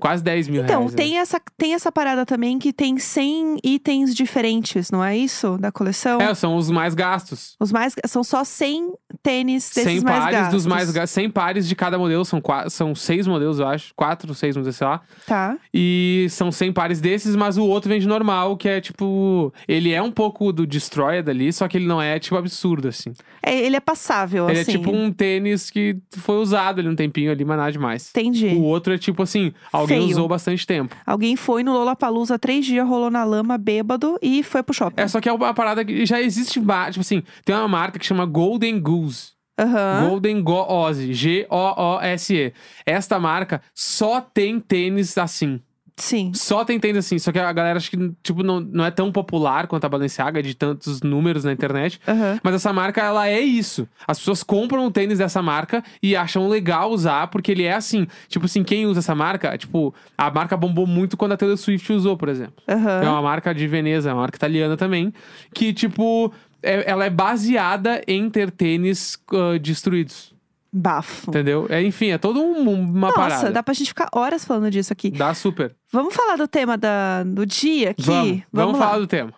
quase 0.00 0.22
10 0.24 0.48
mil 0.48 0.64
Então, 0.64 0.80
reais. 0.80 0.92
né? 0.92 0.96
tem, 0.96 1.18
essa, 1.18 1.40
tem 1.56 1.74
essa 1.74 1.92
parada 1.92 2.26
também 2.26 2.58
que 2.58 2.72
tem 2.72 2.98
100 2.98 3.58
itens 3.62 4.14
diferentes, 4.14 4.90
não 4.90 5.04
é 5.04 5.16
isso? 5.16 5.56
Da 5.58 5.70
coleção? 5.70 6.20
É, 6.20 6.34
são 6.34 6.56
os 6.56 6.70
mais 6.70 6.94
gastos. 6.94 7.54
Os 7.60 7.70
mais. 7.70 7.94
São 8.06 8.24
só 8.24 8.42
100 8.42 8.92
tênis 9.22 9.70
desses 9.74 9.84
100 9.84 10.00
mais 10.00 10.18
pares 10.18 10.38
gastos. 10.38 10.54
dos 10.54 10.66
mais 10.66 10.90
gastos. 10.90 11.10
100 11.14 11.30
pares 11.30 11.68
de 11.68 11.76
cada 11.76 11.98
modelo, 11.98 12.24
são, 12.24 12.40
qua- 12.40 12.68
são 12.70 12.94
seis 12.94 13.26
modelos, 13.26 13.58
eu 13.60 13.66
acho. 13.68 13.92
Quatro, 13.94 14.34
seis 14.34 14.56
modelos, 14.56 14.76
sei 14.76 14.86
lá. 14.86 15.00
Tá. 15.26 15.56
E 15.72 16.26
são 16.30 16.50
100 16.50 16.72
pares 16.72 17.00
desses, 17.00 17.36
mas 17.36 17.58
o 17.58 17.64
outro 17.66 17.88
vem 17.90 18.00
de 18.00 18.08
normal, 18.08 18.56
que 18.56 18.68
é 18.68 18.80
tipo. 18.80 19.52
Ele 19.68 19.92
é 19.92 20.00
um 20.02 20.10
pouco 20.10 20.52
do 20.52 20.66
Destroyer 20.66 21.24
ali, 21.28 21.52
só 21.52 21.68
que 21.68 21.76
ele 21.76 21.86
não 21.86 22.00
é, 22.00 22.18
tipo, 22.18 22.36
absurdo, 22.36 22.88
assim. 22.88 23.12
É, 23.42 23.54
ele 23.58 23.76
é 23.76 23.80
passável, 23.80 24.48
Ele 24.50 24.60
assim. 24.60 24.72
é 24.72 24.76
tipo 24.78 24.90
um 24.90 25.10
tênis 25.12 25.70
que 25.70 25.96
foi 26.18 26.36
usado 26.36 26.78
ali 26.80 26.88
um 26.88 26.94
tempinho 26.94 27.30
ali, 27.30 27.44
mas 27.44 27.56
nada 27.56 27.72
demais. 27.72 28.10
Entendi. 28.10 28.48
O 28.48 28.62
outro 28.62 28.92
é 28.92 28.98
tipo 28.98 29.22
assim, 29.22 29.52
alguém 29.72 29.89
Feio. 29.94 30.10
usou 30.10 30.28
bastante 30.28 30.66
tempo. 30.66 30.94
Alguém 31.06 31.36
foi 31.36 31.62
no 31.62 31.72
Lollapalooza 31.72 32.38
três 32.38 32.64
dias, 32.64 32.86
rolou 32.86 33.10
na 33.10 33.24
lama, 33.24 33.58
bêbado 33.58 34.18
e 34.22 34.42
foi 34.42 34.62
pro 34.62 34.74
shopping. 34.74 35.02
É, 35.02 35.08
só 35.08 35.20
que 35.20 35.28
é 35.28 35.32
uma 35.32 35.54
parada 35.54 35.84
que 35.84 36.04
já 36.06 36.20
existe, 36.20 36.60
tipo 36.60 37.00
assim, 37.00 37.22
tem 37.44 37.54
uma 37.54 37.68
marca 37.68 37.98
que 37.98 38.06
chama 38.06 38.24
Golden 38.24 38.80
Goose. 38.80 39.32
Aham. 39.58 40.08
Golden 40.08 40.42
Goose, 40.42 41.12
G-O-O-S-E. 41.12 42.52
Esta 42.86 43.18
marca 43.18 43.60
só 43.74 44.20
tem 44.20 44.58
tênis 44.58 45.18
assim. 45.18 45.60
Sim. 46.02 46.32
Só 46.34 46.64
tem 46.64 46.78
tênis 46.80 47.04
assim. 47.06 47.18
Só 47.18 47.30
que 47.30 47.38
a 47.38 47.52
galera 47.52 47.76
acha 47.76 47.90
que, 47.90 48.12
tipo, 48.22 48.42
não, 48.42 48.60
não 48.60 48.84
é 48.84 48.90
tão 48.90 49.12
popular 49.12 49.66
quanto 49.66 49.84
a 49.84 49.88
Balenciaga, 49.88 50.42
de 50.42 50.54
tantos 50.54 51.00
números 51.02 51.44
na 51.44 51.52
internet. 51.52 52.00
Aham. 52.06 52.40
Mas 52.42 52.54
essa 52.54 52.72
marca, 52.72 53.00
ela 53.02 53.28
é 53.28 53.40
isso. 53.40 53.88
As 54.06 54.18
pessoas 54.18 54.42
compram 54.42 54.86
o 54.86 54.90
tênis 54.90 55.18
dessa 55.18 55.42
marca 55.42 55.82
e 56.02 56.16
acham 56.16 56.48
legal 56.48 56.90
usar, 56.90 57.28
porque 57.28 57.52
ele 57.52 57.64
é 57.64 57.74
assim. 57.74 58.06
Tipo 58.28 58.46
assim, 58.46 58.62
quem 58.64 58.86
usa 58.86 59.00
essa 59.00 59.14
marca, 59.14 59.56
tipo, 59.56 59.94
a 60.16 60.30
marca 60.30 60.56
bombou 60.56 60.86
muito 60.86 61.16
quando 61.16 61.32
a 61.32 61.36
Taylor 61.36 61.56
Swift 61.56 61.92
usou, 61.92 62.16
por 62.16 62.28
exemplo. 62.28 62.54
Aham. 62.68 63.02
É 63.02 63.08
uma 63.08 63.22
marca 63.22 63.54
de 63.54 63.66
Veneza, 63.66 64.10
é 64.10 64.12
uma 64.12 64.22
marca 64.22 64.36
italiana 64.36 64.76
também. 64.76 65.12
Que, 65.54 65.72
tipo, 65.72 66.32
é- 66.62 66.90
ela 66.90 67.04
é 67.04 67.10
baseada 67.10 68.02
em 68.06 68.28
ter 68.30 68.50
tênis 68.50 69.18
ah, 69.32 69.58
destruídos. 69.58 70.29
Bafo. 70.72 71.30
Entendeu? 71.30 71.66
É, 71.68 71.82
enfim, 71.82 72.10
é 72.10 72.18
todo 72.18 72.40
um, 72.40 72.70
uma 72.70 73.08
Nossa, 73.08 73.14
parada. 73.14 73.50
dá 73.50 73.62
pra 73.62 73.74
gente 73.74 73.88
ficar 73.88 74.08
horas 74.12 74.44
falando 74.44 74.70
disso 74.70 74.92
aqui. 74.92 75.10
Dá 75.10 75.34
super. 75.34 75.74
Vamos 75.92 76.14
falar 76.14 76.36
do 76.36 76.46
tema 76.46 76.78
da, 76.78 77.24
do 77.24 77.44
dia 77.44 77.90
aqui? 77.90 78.02
Vamos, 78.02 78.42
vamos 78.52 78.78
lá. 78.78 78.86
falar 78.86 78.98
do 78.98 79.06
tema. 79.06 79.32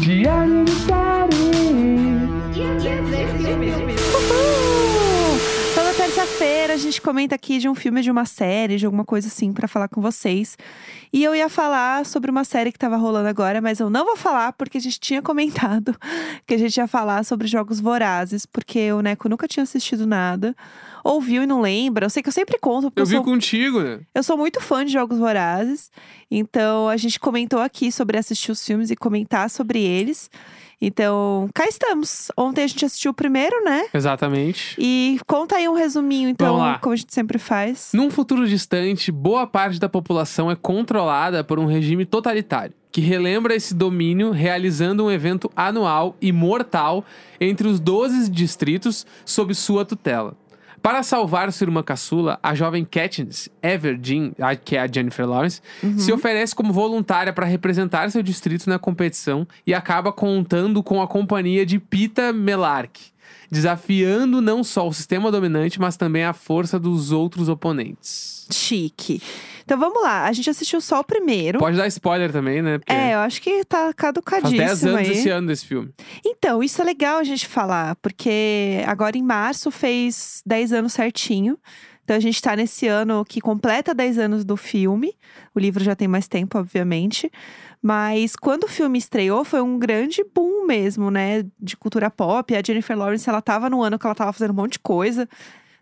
Uhul! 0.00 1.09
Gente 6.90 7.00
comenta 7.00 7.34
aqui 7.34 7.58
de 7.58 7.68
um 7.68 7.74
filme, 7.74 8.02
de 8.02 8.10
uma 8.10 8.24
série, 8.24 8.76
de 8.76 8.84
alguma 8.84 9.04
coisa 9.04 9.28
assim 9.28 9.52
pra 9.52 9.68
falar 9.68 9.88
com 9.88 10.00
vocês. 10.00 10.58
E 11.12 11.22
eu 11.24 11.34
ia 11.34 11.48
falar 11.48 12.04
sobre 12.04 12.30
uma 12.30 12.44
série 12.44 12.70
que 12.72 12.78
tava 12.78 12.96
rolando 12.96 13.28
agora, 13.28 13.60
mas 13.60 13.80
eu 13.80 13.88
não 13.88 14.04
vou 14.04 14.16
falar 14.16 14.52
porque 14.52 14.78
a 14.78 14.80
gente 14.80 15.00
tinha 15.00 15.22
comentado 15.22 15.96
que 16.46 16.54
a 16.54 16.58
gente 16.58 16.76
ia 16.76 16.86
falar 16.86 17.24
sobre 17.24 17.46
Jogos 17.46 17.80
Vorazes, 17.80 18.44
porque 18.44 18.92
o 18.92 19.00
Neco 19.00 19.28
nunca 19.28 19.48
tinha 19.48 19.62
assistido 19.62 20.06
nada. 20.06 20.54
Ouviu 21.02 21.42
e 21.42 21.46
não 21.46 21.60
lembra. 21.60 22.06
Eu 22.06 22.10
sei 22.10 22.22
que 22.22 22.28
eu 22.28 22.32
sempre 22.32 22.58
conto, 22.58 22.88
Eu 22.88 22.92
eu, 23.02 23.06
vi 23.06 23.14
sou, 23.14 23.24
contigo, 23.24 23.80
né? 23.80 24.00
eu 24.14 24.22
sou 24.22 24.36
muito 24.36 24.60
fã 24.60 24.84
de 24.84 24.92
Jogos 24.92 25.18
Vorazes. 25.18 25.90
Então 26.30 26.88
a 26.88 26.96
gente 26.96 27.18
comentou 27.18 27.60
aqui 27.60 27.90
sobre 27.90 28.18
assistir 28.18 28.52
os 28.52 28.64
filmes 28.64 28.90
e 28.90 28.96
comentar 28.96 29.48
sobre 29.48 29.80
eles. 29.80 30.30
Então, 30.80 31.48
cá 31.54 31.66
estamos. 31.66 32.30
Ontem 32.36 32.64
a 32.64 32.66
gente 32.66 32.84
assistiu 32.84 33.10
o 33.10 33.14
primeiro, 33.14 33.62
né? 33.62 33.86
Exatamente. 33.92 34.74
E 34.78 35.20
conta 35.26 35.56
aí 35.56 35.68
um 35.68 35.74
resuminho, 35.74 36.28
então, 36.28 36.78
como 36.80 36.94
a 36.94 36.96
gente 36.96 37.12
sempre 37.12 37.38
faz. 37.38 37.90
Num 37.92 38.10
futuro 38.10 38.48
distante, 38.48 39.12
boa 39.12 39.46
parte 39.46 39.78
da 39.78 39.88
população 39.88 40.50
é 40.50 40.56
controlada 40.56 41.44
por 41.44 41.58
um 41.58 41.66
regime 41.66 42.06
totalitário, 42.06 42.74
que 42.90 43.00
relembra 43.00 43.54
esse 43.54 43.74
domínio 43.74 44.30
realizando 44.30 45.04
um 45.04 45.10
evento 45.10 45.50
anual 45.54 46.16
e 46.20 46.32
mortal 46.32 47.04
entre 47.38 47.68
os 47.68 47.78
12 47.78 48.30
distritos 48.30 49.06
sob 49.24 49.54
sua 49.54 49.84
tutela. 49.84 50.34
Para 50.82 51.02
salvar 51.02 51.52
sua 51.52 51.66
irmã 51.66 51.82
caçula, 51.82 52.38
a 52.42 52.54
jovem 52.54 52.84
Katniss 52.84 53.50
Everdeen, 53.62 54.32
a- 54.40 54.56
que 54.56 54.76
é 54.76 54.80
a 54.80 54.86
Jennifer 54.90 55.26
Lawrence, 55.28 55.60
se 55.98 56.10
oferece 56.10 56.54
como 56.54 56.72
voluntária 56.72 57.32
para 57.34 57.44
representar 57.44 58.10
seu 58.10 58.22
distrito 58.22 58.68
na 58.68 58.78
competição 58.78 59.46
e 59.66 59.74
acaba 59.74 60.10
contando 60.10 60.82
com 60.82 61.02
a 61.02 61.06
companhia 61.06 61.66
de 61.66 61.78
Pita 61.78 62.32
Melark, 62.32 62.98
desafiando 63.50 64.40
não 64.40 64.62
só 64.62 64.86
o 64.86 64.92
sistema 64.92 65.30
dominante, 65.30 65.80
mas 65.80 65.96
também 65.96 66.24
a 66.24 66.32
força 66.32 66.78
dos 66.78 67.12
outros 67.12 67.48
oponentes. 67.48 68.46
Chique. 68.50 69.20
Então 69.64 69.78
vamos 69.78 70.02
lá, 70.02 70.24
a 70.24 70.32
gente 70.32 70.50
assistiu 70.50 70.80
só 70.80 71.00
o 71.00 71.04
primeiro. 71.04 71.58
Pode 71.58 71.76
dar 71.76 71.86
spoiler 71.86 72.32
também, 72.32 72.60
né? 72.60 72.78
Porque 72.78 72.92
É, 72.92 73.14
eu 73.14 73.18
acho 73.20 73.40
que 73.40 73.64
tá 73.64 73.82
faz 73.84 73.94
caducadíssimo 73.94 74.56
10 74.58 74.84
anos 74.84 74.98
aí. 75.00 75.10
esse 75.12 75.28
ano 75.30 75.46
desse 75.46 75.66
filme. 75.66 75.90
Então, 76.24 76.62
isso 76.62 76.80
é 76.82 76.84
legal 76.84 77.18
a 77.18 77.24
gente 77.24 77.46
falar, 77.46 77.94
porque 77.96 78.82
agora 78.86 79.16
em 79.16 79.22
março 79.22 79.70
fez 79.70 80.42
10 80.44 80.72
anos 80.72 80.92
certinho. 80.92 81.56
Então 82.02 82.16
a 82.16 82.20
gente 82.20 82.42
tá 82.42 82.56
nesse 82.56 82.88
ano 82.88 83.24
que 83.24 83.40
completa 83.40 83.94
10 83.94 84.18
anos 84.18 84.44
do 84.44 84.56
filme. 84.56 85.14
O 85.54 85.60
livro 85.60 85.84
já 85.84 85.94
tem 85.94 86.08
mais 86.08 86.26
tempo, 86.26 86.58
obviamente. 86.58 87.30
Mas 87.82 88.36
quando 88.36 88.64
o 88.64 88.68
filme 88.68 88.98
estreou, 88.98 89.42
foi 89.44 89.62
um 89.62 89.78
grande 89.78 90.22
boom 90.34 90.66
mesmo, 90.66 91.10
né? 91.10 91.46
De 91.58 91.76
cultura 91.76 92.10
pop. 92.10 92.54
A 92.54 92.62
Jennifer 92.64 92.96
Lawrence, 92.96 93.28
ela 93.28 93.40
tava 93.40 93.70
no 93.70 93.82
ano 93.82 93.98
que 93.98 94.06
ela 94.06 94.14
tava 94.14 94.32
fazendo 94.32 94.50
um 94.50 94.56
monte 94.56 94.72
de 94.72 94.80
coisa. 94.80 95.26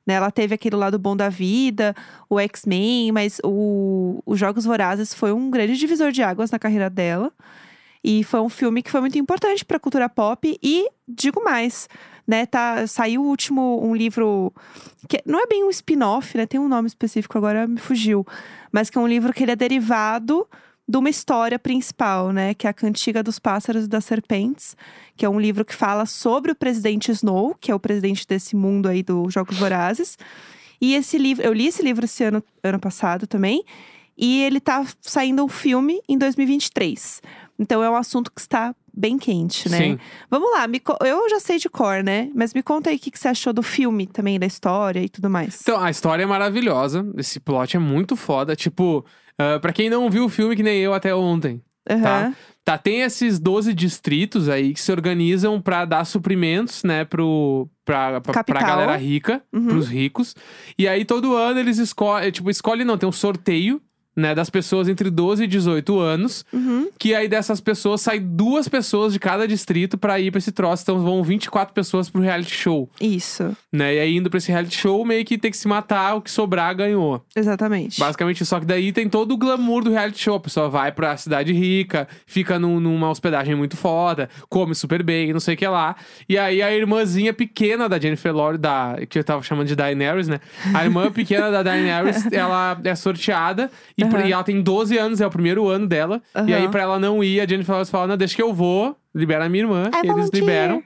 Né? 0.07 0.15
Ela 0.15 0.31
teve 0.31 0.55
aquele 0.55 0.77
lado 0.77 0.99
bom 0.99 1.17
da 1.17 1.29
vida, 1.29 1.95
o 2.31 2.39
X-Men, 2.39 3.13
mas 3.13 3.41
o, 3.45 4.23
os 4.25 4.39
Jogos 4.39 4.65
Vorazes 4.65 5.13
foi 5.13 5.33
um 5.33 5.51
grande 5.51 5.77
divisor 5.77 6.13
de 6.13 6.23
águas 6.23 6.51
na 6.51 6.59
carreira 6.59 6.89
dela. 6.89 7.33
E 8.03 8.23
foi 8.23 8.41
um 8.41 8.49
filme 8.49 8.81
que 8.81 8.91
foi 8.91 9.01
muito 9.01 9.19
importante 9.19 9.65
pra 9.65 9.81
cultura 9.81 10.09
pop. 10.09 10.57
E 10.63 10.89
digo 11.07 11.43
mais, 11.43 11.89
né? 12.27 12.47
Tá, 12.47 12.87
saiu 12.87 13.23
o 13.23 13.27
último 13.27 13.85
um 13.85 13.95
livro 13.95 14.53
que 15.09 15.21
não 15.27 15.43
é 15.43 15.47
bem 15.47 15.65
um 15.65 15.71
spin-off, 15.71 16.37
né? 16.39 16.47
Tem 16.47 16.61
um 16.61 16.69
nome 16.69 16.87
específico 16.87 17.37
agora 17.37 17.67
me 17.67 17.79
fugiu, 17.79 18.25
mas 18.71 18.89
que 18.89 18.97
é 18.97 19.01
um 19.01 19.07
livro 19.09 19.33
que 19.33 19.43
ele 19.43 19.53
é 19.53 19.57
derivado 19.57 20.47
de 20.89 20.97
uma 20.97 21.11
história 21.11 21.59
principal, 21.59 22.33
né? 22.33 22.55
Que 22.55 22.67
é 22.67 22.71
a 22.71 22.73
Cantiga 22.73 23.23
dos 23.23 23.39
Pássaros 23.39 23.85
e 23.85 23.89
das 23.89 24.07
Serpentes, 24.07 24.75
que 25.17 25.27
é 25.27 25.29
um 25.29 25.39
livro 25.39 25.65
que 25.65 25.75
fala 25.75 26.07
sobre 26.07 26.51
o 26.51 26.55
presidente 26.55 27.13
Snow, 27.13 27.55
que 27.61 27.71
é 27.71 27.75
o 27.75 27.79
presidente 27.81 28.27
desse 28.27 28.57
mundo 28.57 28.89
aí 28.89 29.03
dos 29.03 29.35
Jogos 29.35 29.59
Vorazes. 29.59 30.17
E 30.81 30.95
esse 30.95 31.19
livro, 31.19 31.45
eu 31.45 31.53
li 31.53 31.67
esse 31.67 31.83
livro 31.83 32.07
esse 32.07 32.25
ano, 32.25 32.43
ano 32.63 32.79
passado 32.79 33.27
também, 33.27 33.63
e 34.17 34.43
ele 34.43 34.61
tá 34.61 34.85
saindo 35.03 35.45
um 35.45 35.49
filme 35.49 36.01
em 36.09 36.17
2023. 36.17 37.21
Então 37.59 37.83
é 37.83 37.91
um 37.91 37.97
assunto 37.97 38.33
que 38.33 38.41
está 38.41 38.75
bem 38.95 39.19
quente, 39.19 39.69
né? 39.69 39.79
Sim. 39.79 39.99
Vamos 40.31 40.51
lá, 40.53 40.67
me 40.67 40.81
eu 41.05 41.29
já 41.29 41.39
sei 41.39 41.59
de 41.59 41.69
cor, 41.69 42.03
né? 42.03 42.31
Mas 42.35 42.55
me 42.55 42.63
conta 42.63 42.91
aí 42.91 42.97
o 42.97 42.99
que, 42.99 43.11
que 43.11 43.19
você 43.19 43.29
achou 43.29 43.53
do 43.53 43.63
filme 43.63 44.07
também, 44.07 44.39
da 44.39 44.47
história 44.47 45.01
e 45.01 45.09
tudo 45.09 45.29
mais. 45.29 45.61
Então, 45.61 45.81
a 45.81 45.91
história 45.91 46.23
é 46.23 46.27
maravilhosa. 46.27 47.07
Esse 47.17 47.39
plot 47.39 47.77
é 47.77 47.81
muito 47.81 48.17
foda. 48.17 48.57
Tipo, 48.57 49.05
ah, 49.39 49.59
pra 49.61 49.73
quem 49.73 49.89
não 49.91 50.11
viu 50.11 50.25
o 50.25 50.29
filme, 50.29 50.57
que 50.57 50.63
nem 50.63 50.79
eu 50.81 50.93
até 50.95 51.15
ontem. 51.15 51.63
Aham. 51.89 52.03
tá? 52.03 52.35
Tá, 52.65 52.77
tem 52.77 53.01
esses 53.01 53.39
12 53.39 53.73
distritos 53.73 54.47
aí 54.47 54.75
que 54.75 54.81
se 54.81 54.93
organizam 54.93 55.59
pra 55.59 55.87
dar 55.87 56.05
suprimentos, 56.05 56.85
né, 56.85 57.03
pro, 57.03 57.67
pra, 57.83 58.21
pra, 58.21 58.45
pra 58.45 58.61
galera 58.61 58.95
rica, 58.95 59.43
Uhum. 59.51 59.69
pros 59.69 59.89
ricos. 59.89 60.37
E 60.79 60.87
aí 60.87 61.03
todo 61.03 61.35
ano 61.35 61.59
eles 61.59 61.79
escolhem, 61.79 62.31
tipo, 62.31 62.51
escolhem 62.51 62.85
não, 62.85 62.99
tem 62.99 63.09
um 63.09 63.13
sorteio, 63.13 63.81
né, 64.19 64.35
das 64.35 64.51
pessoas 64.51 64.89
entre 64.89 65.11
12 65.11 65.45
e 65.45 65.47
18 65.47 65.99
anos, 66.01 66.45
Uhum. 66.53 66.89
que 66.99 67.15
aí 67.15 67.29
dessas 67.29 67.61
pessoas 67.61 68.01
sai 68.01 68.19
duas 68.19 68.67
pessoas 68.69 69.13
de 69.13 69.19
cada 69.21 69.47
distrito 69.47 69.97
pra 69.97 70.19
ir 70.19 70.31
pra 70.33 70.39
esse 70.39 70.51
troço, 70.51 70.83
então 70.83 70.99
vão 71.01 71.23
24 71.23 71.73
pessoas 71.73 72.11
pro 72.11 72.21
reality 72.21 72.51
show, 72.55 72.91
Isso, 73.01 73.57
né? 73.73 73.95
E 73.95 74.01
aí 74.01 74.17
indo 74.17 74.29
pra 74.29 74.39
esse 74.39 74.51
reality 74.51 74.77
show, 74.77 75.05
meio 75.05 75.25
que 75.25 75.39
tem 75.39 75.51
que 75.51 75.57
se 75.57 75.69
matar, 75.69 76.17
o 76.17 76.21
que 76.21 76.31
sobrar 76.31 76.75
ganhou. 76.75 77.23
exatamente. 77.37 78.01
Basicamente, 78.01 78.45
só 78.45 78.59
que 78.59 78.67
daí 78.67 78.93
tem 78.93 79.09
todo 79.09 79.33
o 79.33 79.37
glamour 79.37 79.85
do 79.85 79.91
reality 79.91 80.19
show. 80.21 80.35
A 80.37 80.41
pessoa 80.41 80.69
vai 80.69 80.91
pra 80.91 81.17
cidade 81.17 81.53
rica, 81.53 82.09
fica 82.27 82.59
num- 82.59 82.81
numa 82.81 83.09
hospedagem 83.11 83.55
muito 83.55 83.77
foda, 83.77 84.29
come 84.49 84.75
super 84.75 85.03
bem, 85.03 85.33
não 85.33 85.39
sei 85.41 85.55
o 85.55 85.57
que 85.57 85.67
lá. 85.67 85.95
E 86.29 86.37
aí 86.37 86.61
a 86.61 86.73
irmãzinha 86.75 87.33
pequena 87.33 87.89
da 87.89 87.99
Jennifer 88.01 88.35
Lawrence, 88.35 88.61
da, 88.61 88.97
que 89.09 89.19
eu 89.19 89.23
tava 89.25 89.43
chamando 89.43 89.67
de 89.69 89.77
Daenerys, 89.77 90.27
né? 90.29 90.41
A 90.75 90.85
irmã 90.85 91.11
pequena 91.11 91.51
da 91.51 91.63
Daenerys, 91.63 92.27
ela 92.33 92.79
é 92.83 92.95
sorteada 92.95 93.71
e, 93.97 94.05
e 94.27 94.33
ela 94.33 94.45
tem 94.45 94.61
12 94.63 94.97
anos, 94.99 95.21
é 95.21 95.27
o 95.27 95.31
primeiro 95.31 95.69
ano 95.69 95.87
dela. 95.87 96.23
E 96.47 96.55
aí, 96.55 96.63
Aham. 96.63 96.71
pra 96.71 96.83
ela 96.83 96.99
não 96.99 97.23
ir, 97.23 97.41
a 97.41 97.47
Jennifer 97.47 97.73
Lawrence 97.73 97.91
fala: 97.91 98.07
Não, 98.07 98.17
deixa 98.17 98.35
que 98.37 98.43
eu 98.43 98.53
vou, 98.55 98.97
libera 99.15 99.45
a 99.45 99.49
minha 99.49 99.65
irmã. 99.65 99.85
I 99.95 99.99
Eles 99.99 100.09
volunteer. 100.13 100.41
liberam. 100.43 100.83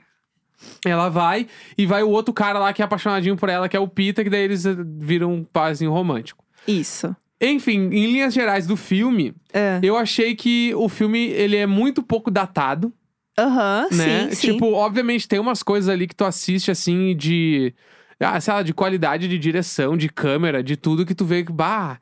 Ela 0.85 1.09
vai 1.09 1.47
e 1.77 1.85
vai 1.85 2.03
o 2.03 2.09
outro 2.09 2.33
cara 2.33 2.57
lá 2.59 2.71
que 2.71 2.81
é 2.81 2.85
apaixonadinho 2.85 3.35
por 3.35 3.49
ela, 3.49 3.67
que 3.67 3.75
é 3.75 3.79
o 3.79 3.87
Pita, 3.87 4.23
que 4.23 4.29
daí 4.29 4.41
eles 4.43 4.65
eh, 4.65 4.75
viram 4.97 5.33
um 5.33 5.43
parzinho 5.43 5.91
romântico. 5.91 6.43
Isso. 6.67 7.13
Enfim, 7.41 7.89
em 7.91 8.05
linhas 8.13 8.33
gerais 8.33 8.65
do 8.65 8.77
filme, 8.77 9.33
É. 9.53 9.79
eu 9.83 9.97
achei 9.97 10.33
que 10.35 10.73
o 10.75 10.87
filme 10.87 11.19
ele 11.31 11.57
é 11.57 11.65
muito 11.65 12.01
pouco 12.01 12.31
datado, 12.31 12.93
Aham, 13.37 13.87
né? 13.91 14.29
sim, 14.29 14.35
sim. 14.35 14.53
Tipo, 14.53 14.71
obviamente 14.73 15.27
tem 15.27 15.39
umas 15.39 15.61
coisas 15.61 15.89
ali 15.89 16.07
que 16.07 16.15
tu 16.15 16.23
assiste 16.23 16.71
assim 16.71 17.13
de, 17.17 17.73
ah, 18.19 18.39
sei 18.39 18.53
lá, 18.53 18.61
de 18.63 18.73
qualidade 18.73 19.27
de 19.27 19.37
direção, 19.37 19.97
de 19.97 20.07
câmera, 20.07 20.63
de 20.63 20.77
tudo 20.77 21.05
que 21.05 21.15
tu 21.15 21.25
vê 21.25 21.43
que, 21.43 21.51
bah, 21.51 21.99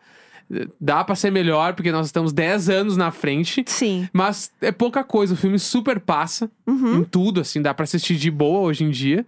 dá 0.79 1.03
pra 1.03 1.15
ser 1.15 1.31
melhor 1.31 1.73
porque 1.73 1.91
nós 1.91 2.05
estamos 2.07 2.33
10 2.33 2.69
anos 2.69 2.97
na 2.97 3.11
frente. 3.11 3.63
Sim. 3.67 4.07
Mas 4.11 4.51
é 4.61 4.71
pouca 4.71 5.03
coisa, 5.03 5.33
o 5.33 5.37
filme 5.37 5.57
super 5.59 5.99
passa 5.99 6.49
Uhum. 6.67 6.97
em 6.99 7.03
tudo, 7.03 7.41
assim, 7.41 7.61
dá 7.61 7.73
pra 7.73 7.83
assistir 7.83 8.15
de 8.15 8.29
boa 8.31 8.59
hoje 8.61 8.83
em 8.83 8.89
dia. 8.89 9.25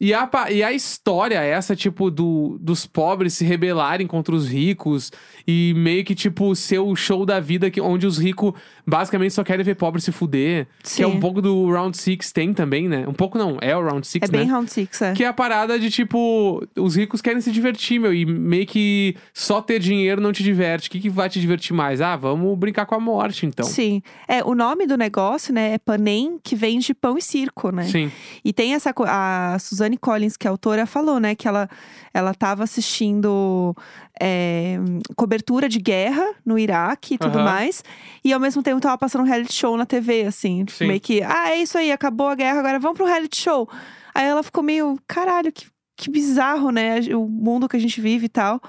E 0.00 0.14
a, 0.14 0.30
e 0.50 0.62
a 0.62 0.72
história, 0.72 1.38
essa, 1.42 1.76
tipo, 1.76 2.10
do, 2.10 2.56
dos 2.58 2.86
pobres 2.86 3.34
se 3.34 3.44
rebelarem 3.44 4.06
contra 4.06 4.34
os 4.34 4.48
ricos 4.48 5.12
e 5.46 5.74
meio 5.76 6.02
que, 6.04 6.14
tipo, 6.14 6.56
ser 6.56 6.78
o 6.78 6.96
show 6.96 7.26
da 7.26 7.38
vida 7.38 7.70
que, 7.70 7.82
onde 7.82 8.06
os 8.06 8.16
ricos 8.16 8.54
basicamente 8.86 9.34
só 9.34 9.44
querem 9.44 9.62
ver 9.62 9.74
pobre 9.74 10.00
se 10.00 10.10
fuder. 10.10 10.66
Que 10.82 11.02
é 11.02 11.06
Sim. 11.06 11.12
um 11.16 11.20
pouco 11.20 11.42
do 11.42 11.70
Round 11.70 11.96
Six 11.98 12.32
tem 12.32 12.54
também, 12.54 12.88
né? 12.88 13.06
Um 13.06 13.12
pouco 13.12 13.36
não, 13.36 13.58
é 13.60 13.76
o 13.76 13.82
Round 13.84 14.06
Six, 14.06 14.26
É 14.26 14.32
né? 14.32 14.38
bem 14.38 14.48
round 14.48 14.72
six, 14.72 15.02
é. 15.02 15.12
Que 15.12 15.22
é 15.22 15.26
a 15.26 15.34
parada 15.34 15.78
de, 15.78 15.90
tipo, 15.90 16.66
os 16.78 16.96
ricos 16.96 17.20
querem 17.20 17.42
se 17.42 17.52
divertir, 17.52 18.00
meu, 18.00 18.14
e 18.14 18.24
meio 18.24 18.66
que 18.66 19.14
só 19.34 19.60
ter 19.60 19.78
dinheiro 19.78 20.20
não 20.20 20.32
te 20.32 20.42
diverte. 20.42 20.88
O 20.88 20.92
que, 20.92 21.00
que 21.00 21.10
vai 21.10 21.28
te 21.28 21.38
divertir 21.38 21.74
mais? 21.74 22.00
Ah, 22.00 22.16
vamos 22.16 22.58
brincar 22.58 22.86
com 22.86 22.94
a 22.94 23.00
morte, 23.00 23.44
então. 23.44 23.66
Sim. 23.66 24.00
É, 24.26 24.42
o 24.42 24.54
nome 24.54 24.86
do 24.86 24.96
negócio, 24.96 25.52
né, 25.52 25.74
é 25.74 25.78
Panem, 25.78 26.38
que 26.42 26.56
vem 26.56 26.78
de 26.78 26.94
pão 26.94 27.18
e 27.18 27.22
circo, 27.22 27.70
né? 27.70 27.84
Sim. 27.84 28.10
E 28.42 28.50
tem 28.50 28.74
essa 28.74 28.94
a 29.06 29.58
Suzanne 29.90 29.98
Collins, 29.98 30.36
que 30.36 30.46
é 30.46 30.50
autora, 30.50 30.86
falou, 30.86 31.18
né, 31.18 31.34
que 31.34 31.48
ela 31.48 31.68
ela 32.12 32.32
estava 32.32 32.64
assistindo 32.64 33.74
é, 34.20 34.76
cobertura 35.16 35.68
de 35.68 35.78
guerra 35.78 36.24
no 36.44 36.58
Iraque 36.58 37.14
e 37.14 37.18
tudo 37.18 37.38
Aham. 37.38 37.44
mais, 37.44 37.84
e 38.24 38.32
ao 38.32 38.40
mesmo 38.40 38.62
tempo 38.62 38.80
tava 38.80 38.98
passando 38.98 39.22
um 39.22 39.26
reality 39.26 39.52
show 39.52 39.76
na 39.76 39.86
TV, 39.86 40.22
assim, 40.22 40.64
tipo, 40.64 40.84
meio 40.84 41.00
que, 41.00 41.22
ah, 41.22 41.50
é 41.50 41.62
isso 41.62 41.78
aí, 41.78 41.92
acabou 41.92 42.28
a 42.28 42.34
guerra, 42.34 42.58
agora 42.58 42.78
vamos 42.78 42.96
pro 42.96 43.06
reality 43.06 43.40
show. 43.40 43.68
Aí 44.14 44.26
ela 44.26 44.42
ficou 44.42 44.62
meio, 44.62 44.98
caralho, 45.06 45.52
que, 45.52 45.66
que 45.96 46.10
bizarro, 46.10 46.70
né, 46.70 47.00
o 47.14 47.28
mundo 47.28 47.68
que 47.68 47.76
a 47.76 47.80
gente 47.80 48.00
vive 48.00 48.26
e 48.26 48.28
tal. 48.28 48.60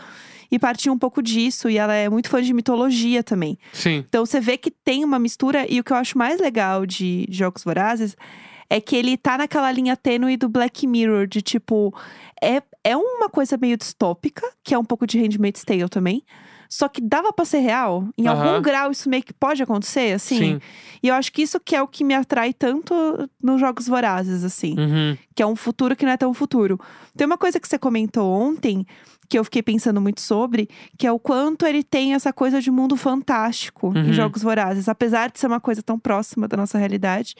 E 0.51 0.60
partiu 0.60 0.91
um 0.91 0.99
pouco 0.99 1.23
disso, 1.23 1.69
e 1.69 1.77
ela 1.77 1.93
é 1.93 2.10
muito 2.10 2.29
fã 2.29 2.41
de 2.41 2.53
mitologia 2.53 3.23
também. 3.23 3.57
Sim. 3.71 4.03
Então 4.07 4.25
você 4.25 4.39
vê 4.39 4.57
que 4.57 4.69
tem 4.69 5.03
uma 5.03 5.17
mistura, 5.17 5.65
e 5.67 5.79
o 5.79 5.84
que 5.84 5.93
eu 5.93 5.97
acho 5.97 6.17
mais 6.17 6.41
legal 6.41 6.86
de 6.86 7.25
Jogos 7.29 7.63
Vorazes 7.63 8.15
é 8.71 8.79
que 8.79 8.95
ele 8.95 9.17
tá 9.17 9.38
naquela 9.38 9.71
linha 9.71 9.97
tênue 9.97 10.38
do 10.38 10.47
Black 10.47 10.88
Mirror, 10.88 11.27
de 11.27 11.41
tipo. 11.41 11.93
É, 12.41 12.62
é 12.84 12.95
uma 12.97 13.29
coisa 13.29 13.57
meio 13.57 13.77
distópica, 13.77 14.47
que 14.63 14.73
é 14.73 14.77
um 14.79 14.86
pouco 14.86 15.05
de 15.05 15.19
Handmaid's 15.19 15.63
Tale 15.63 15.89
também. 15.89 16.23
Só 16.69 16.88
que 16.88 17.01
dava 17.01 17.34
pra 17.34 17.43
ser 17.43 17.60
real. 17.60 18.07
Em 18.17 18.27
algum 18.27 18.43
Aham. 18.47 18.62
grau 18.62 18.91
isso 18.91 19.10
meio 19.10 19.21
que 19.23 19.34
pode 19.34 19.62
acontecer, 19.62 20.13
assim. 20.13 20.38
Sim. 20.38 20.60
E 21.03 21.10
eu 21.10 21.15
acho 21.15 21.29
que 21.34 21.41
isso 21.41 21.60
que 21.60 21.75
é 21.75 21.81
o 21.81 21.88
que 21.88 22.01
me 22.01 22.13
atrai 22.13 22.53
tanto 22.53 22.93
nos 23.43 23.60
Jogos 23.60 23.88
Vorazes, 23.88 24.41
assim. 24.45 24.79
Uhum. 24.79 25.17
Que 25.36 25.43
é 25.43 25.45
um 25.45 25.55
futuro 25.55 25.97
que 25.97 26.05
não 26.05 26.13
é 26.13 26.17
tão 26.17 26.34
futuro. 26.34 26.79
Tem 27.17 27.27
uma 27.27 27.38
coisa 27.38 27.60
que 27.60 27.67
você 27.67 27.77
comentou 27.77 28.31
ontem, 28.31 28.86
que 29.27 29.38
eu 29.38 29.43
fiquei 29.43 29.62
pensando 29.62 29.99
muito 29.99 30.21
sobre, 30.21 30.69
que 30.97 31.05
é 31.05 31.12
o 31.12 31.19
quanto 31.19 31.65
ele 31.65 31.84
tem 31.84 32.13
essa 32.13 32.31
coisa 32.31 32.62
de 32.62 32.71
mundo 32.71 32.95
fantástico 32.95 33.88
Uhum. 33.89 34.05
em 34.10 34.13
Jogos 34.13 34.41
Vorazes. 34.41 34.88
Apesar 34.88 35.29
de 35.29 35.39
ser 35.39 35.47
uma 35.47 35.60
coisa 35.60 35.84
tão 35.84 35.99
próxima 35.99 36.47
da 36.47 36.55
nossa 36.55 36.77
realidade, 36.77 37.36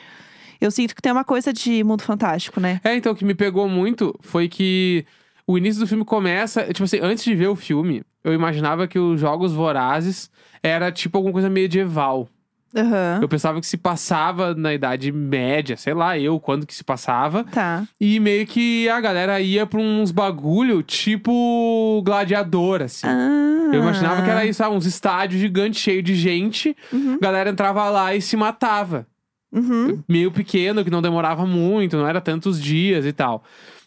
eu 0.62 0.70
sinto 0.72 0.96
que 0.96 1.02
tem 1.02 1.12
uma 1.12 1.24
coisa 1.24 1.52
de 1.52 1.84
mundo 1.84 2.04
fantástico, 2.04 2.60
né? 2.60 2.80
É, 2.84 2.96
então, 2.96 3.12
o 3.12 3.16
que 3.16 3.26
me 3.26 3.34
pegou 3.34 3.68
muito 3.68 4.18
foi 4.22 4.48
que 4.48 5.06
o 5.48 5.58
início 5.58 5.82
do 5.82 5.88
filme 5.88 6.06
começa. 6.06 6.64
Tipo 6.66 6.84
assim, 6.84 7.00
antes 7.02 7.24
de 7.24 7.36
ver 7.36 7.48
o 7.48 7.56
filme, 7.56 8.04
eu 8.24 8.34
imaginava 8.34 8.88
que 8.88 9.00
os 9.00 9.20
Jogos 9.20 9.52
Vorazes 9.52 10.30
era 10.62 10.92
tipo 10.92 11.18
alguma 11.18 11.34
coisa 11.34 11.50
medieval. 11.50 12.30
Aham. 12.76 13.20
Eu 13.22 13.28
pensava 13.28 13.60
que 13.60 13.68
se 13.68 13.76
passava 13.76 14.56
na 14.56 14.74
Idade 14.74 15.12
Média, 15.12 15.76
sei 15.76 15.94
lá 15.94 16.18
eu 16.18 16.40
quando 16.40 16.66
que 16.66 16.74
se 16.74 16.84
passava. 16.84 17.44
Tá. 17.44 17.84
E 18.00 18.20
meio 18.20 18.48
que 18.48 18.88
a 18.88 19.02
galera 19.02 19.42
ia 19.42 19.66
pra 19.66 19.80
uns 19.80 20.12
bagulho 20.12 20.82
tipo 20.82 22.02
gladiador, 22.06 22.82
assim. 22.82 23.08
Ah. 23.08 23.72
Eu 23.74 23.82
imaginava 23.82 24.22
que 24.22 24.30
era 24.30 24.46
isso, 24.46 24.58
sabe? 24.58 24.76
Uns 24.76 24.86
estádios 24.86 25.42
gigantes 25.42 25.82
cheios 25.82 26.04
de 26.04 26.16
gente. 26.16 26.76
Uhum. 26.94 27.16
A 27.16 27.24
galera 27.24 27.50
entrava 27.50 27.90
lá 27.90 28.16
e 28.16 28.22
se 28.22 28.38
matava. 28.38 29.06
Uhum. 29.52 30.02
Meio 30.08 30.32
pequeno, 30.32 30.84
que 30.84 30.90
não 30.90 31.02
demorava 31.02 31.46
muito, 31.46 31.98
não 31.98 32.08
era 32.08 32.22
tantos 32.22 32.62
dias 32.62 33.06
e 33.06 33.12
tal. 33.12 33.44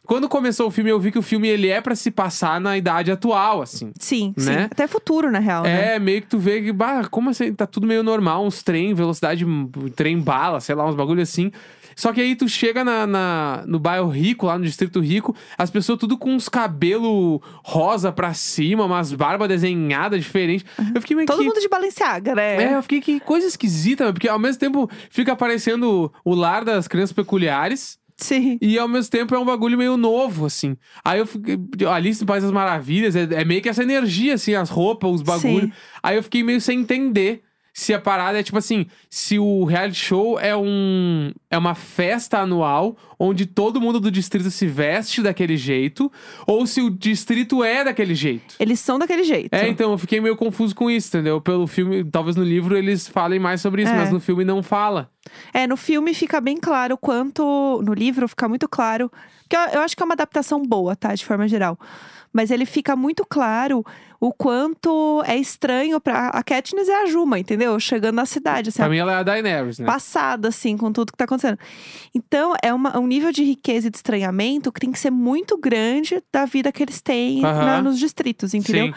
Quando 0.07 0.29
começou 0.29 0.67
o 0.69 0.71
filme, 0.71 0.91
eu 0.91 1.01
vi 1.01 1.11
que 1.11 1.19
o 1.19 1.23
filme 1.23 1.49
ele 1.49 1.69
é 1.69 1.81
pra 1.81 1.95
se 1.95 2.11
passar 2.11 2.61
na 2.61 2.77
idade 2.77 3.11
atual, 3.11 3.63
assim. 3.63 3.91
Sim, 3.99 4.35
sim. 4.37 4.51
Né? 4.51 4.69
Até 4.71 4.87
futuro, 4.87 5.31
na 5.31 5.39
real, 5.39 5.63
né? 5.63 5.95
É, 5.95 5.99
meio 5.99 6.21
que 6.21 6.29
tu 6.29 6.39
vê 6.39 6.61
que, 6.61 6.73
bah, 6.73 7.09
como 7.11 7.31
assim? 7.31 7.55
Tá 7.55 7.67
tudo 7.67 7.87
meio 7.87 8.03
normal, 8.03 8.45
uns 8.45 8.63
trem, 8.63 8.93
velocidade, 8.93 9.47
trem 9.97 10.21
bala, 10.21 10.61
sei 10.61 10.75
lá, 10.75 10.87
uns 10.87 10.95
bagulho 10.95 11.23
assim. 11.23 11.51
Só 11.97 12.13
que 12.13 12.21
aí 12.21 12.35
tu 12.37 12.49
chega 12.49 12.83
na, 12.85 13.07
na- 13.07 13.65
no 13.67 13.79
bairro 13.79 14.09
rico, 14.09 14.47
lá 14.47 14.59
no 14.59 14.65
distrito 14.65 15.01
rico, 15.01 15.35
as 15.57 15.71
pessoas 15.71 15.99
tudo 15.99 16.17
com 16.19 16.33
uns 16.35 16.49
cabelo 16.49 17.41
rosa 17.65 18.11
pra 18.13 18.35
cima, 18.35 18.85
umas 18.85 19.13
barbas 19.13 19.49
desenhadas 19.49 20.23
diferentes. 20.23 20.65
Eu 20.95 21.01
fiquei 21.01 21.17
meio 21.17 21.27
Todo 21.27 21.39
que. 21.41 21.45
mundo 21.45 21.61
de 21.61 21.69
Balenciaga, 21.69 22.35
né? 22.35 22.73
É, 22.73 22.77
eu 22.77 22.83
fiquei 22.83 23.01
que 23.01 23.21
coisa 23.21 23.47
esquisita, 23.47 24.13
porque 24.13 24.29
ao 24.29 24.39
mesmo 24.39 24.59
tempo 24.61 24.89
fica 25.11 25.33
aparecendo 25.33 26.13
o 26.25 26.35
lar 26.35 26.65
das 26.65 26.87
crianças 26.89 27.13
peculiares. 27.13 27.99
Sim. 28.17 28.59
E 28.63 28.79
ao 28.79 28.87
mesmo 28.87 29.11
tempo 29.11 29.35
é 29.35 29.39
um 29.39 29.45
bagulho 29.45 29.77
meio 29.77 29.97
novo, 29.97 30.47
assim. 30.47 30.77
Aí 31.05 31.19
eu 31.19 31.27
fiquei. 31.27 31.59
Alice 31.91 32.21
no 32.21 32.27
País 32.27 32.45
das 32.45 32.53
Maravilhas, 32.53 33.17
é, 33.17 33.23
é 33.31 33.45
meio 33.45 33.61
que 33.61 33.69
essa 33.69 33.83
energia, 33.83 34.35
assim, 34.35 34.55
as 34.55 34.71
roupas, 34.71 35.11
os 35.11 35.23
bagulhos. 35.23 35.71
Aí 36.03 36.17
eu 36.17 36.23
fiquei 36.23 36.45
meio 36.45 36.61
sem 36.61 36.79
entender 36.81 37.43
se 37.77 37.93
a 37.93 38.01
parada 38.01 38.39
é 38.39 38.43
tipo 38.43 38.57
assim: 38.57 38.87
se 39.11 39.37
o 39.39 39.65
reality 39.65 39.99
show 39.99 40.39
é 40.39 40.57
um. 40.57 41.33
É 41.51 41.59
uma 41.59 41.75
festa 41.75 42.39
anual 42.39 42.97
onde 43.19 43.47
todo 43.47 43.81
mundo 43.81 43.99
do 44.01 44.11
distrito 44.11 44.51
se 44.51 44.67
veste 44.67 45.21
daquele 45.23 45.57
jeito, 45.57 46.11
ou 46.47 46.67
se 46.67 46.81
o 46.81 46.89
distrito 46.91 47.63
é 47.65 47.83
daquele 47.85 48.15
jeito. 48.15 48.55
Eles 48.61 48.79
são 48.81 48.99
daquele 48.99 49.25
jeito. 49.25 49.53
É, 49.53 49.69
então 49.69 49.93
eu 49.93 49.99
fiquei 49.99 50.21
meio 50.21 50.37
confuso 50.37 50.75
com 50.75 50.91
isso, 50.91 51.09
entendeu? 51.09 51.41
Pelo 51.41 51.67
filme, 51.67 52.05
talvez 52.05 52.37
no 52.37 52.45
livro 52.45 52.77
eles 52.77 53.09
falem 53.09 53.39
mais 53.41 53.61
sobre 53.61 53.83
isso, 53.83 53.93
É. 53.93 53.97
mas 53.97 54.11
no 54.13 54.21
filme 54.21 54.45
não 54.45 54.63
fala. 54.63 55.11
É, 55.53 55.67
no 55.67 55.77
filme 55.77 56.13
fica 56.15 56.41
bem 56.41 56.57
claro 56.57 56.97
quanto. 56.97 57.81
No 57.85 57.95
livro 57.95 58.29
fica 58.29 58.49
muito 58.49 58.69
claro. 58.69 59.11
Que 59.49 59.57
eu, 59.57 59.61
eu 59.75 59.81
acho 59.83 59.97
que 59.97 60.03
é 60.03 60.07
uma 60.07 60.15
adaptação 60.15 60.63
boa, 60.63 60.95
tá? 60.97 61.15
De 61.15 61.25
forma 61.25 61.47
geral. 61.49 61.79
Mas 62.33 62.51
ele 62.51 62.67
fica 62.67 62.97
muito 62.97 63.25
claro 63.25 63.85
o 64.21 64.33
quanto 64.33 65.23
é 65.25 65.37
estranho 65.37 66.01
pra. 66.01 66.29
A 66.29 66.43
Katniss 66.43 66.89
é 66.89 67.03
a 67.03 67.07
Juma, 67.07 67.39
entendeu? 67.39 67.79
Chegando 67.79 68.17
na 68.17 68.27
cidade, 68.27 68.71
assim, 68.71 68.79
Pra 68.79 68.89
mim 68.89 68.97
ela 68.97 69.13
é 69.13 69.17
a 69.17 69.23
Daenerys, 69.23 69.79
né? 69.79 69.87
passada, 69.87 70.49
assim, 70.49 70.77
com 70.77 70.91
tudo 70.93 71.13
que 71.13 71.17
tá 71.19 71.25
acontecendo. 71.25 71.59
Então, 72.15 72.55
é 72.63 72.73
uma- 72.75 72.99
um 72.99 73.07
nível 73.07 73.31
de 73.31 73.45
riqueza 73.45 73.87
e 73.87 73.91
de 73.91 73.97
estranhamento 73.99 74.73
que 74.73 74.81
tem 74.81 74.91
que 74.91 74.99
ser 74.99 75.11
muito 75.11 75.57
grande 75.57 76.21
da 76.33 76.45
vida 76.45 76.73
que 76.73 76.83
eles 76.83 77.01
têm 77.01 77.45
Aham. 77.45 77.65
na- 77.65 77.83
nos 77.83 77.99
distritos, 77.99 78.53
entendeu? 78.55 78.87
Sim. 78.89 78.95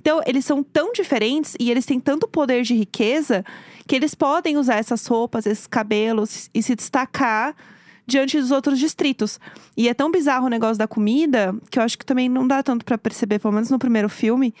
Então, 0.00 0.20
eles 0.24 0.44
são 0.44 0.62
tão 0.62 0.92
diferentes 0.92 1.56
e 1.60 1.70
eles 1.70 1.84
têm 1.84 1.98
tanto 2.00 2.26
poder 2.28 2.62
de 2.62 2.72
riqueza 2.72 3.44
que 3.88 3.96
eles 3.96 4.14
podem 4.14 4.58
usar 4.58 4.76
essas 4.76 5.04
roupas, 5.06 5.46
esses 5.46 5.66
cabelos 5.66 6.50
e 6.54 6.62
se 6.62 6.76
destacar 6.76 7.56
diante 8.06 8.38
dos 8.38 8.50
outros 8.50 8.78
distritos. 8.78 9.40
E 9.74 9.88
é 9.88 9.94
tão 9.94 10.10
bizarro 10.10 10.46
o 10.46 10.50
negócio 10.50 10.76
da 10.76 10.86
comida 10.86 11.54
que 11.70 11.78
eu 11.78 11.82
acho 11.82 11.98
que 11.98 12.04
também 12.04 12.28
não 12.28 12.46
dá 12.46 12.62
tanto 12.62 12.84
pra 12.84 12.98
perceber, 12.98 13.38
pelo 13.38 13.54
menos 13.54 13.70
no 13.70 13.78
primeiro 13.78 14.10
filme, 14.10 14.54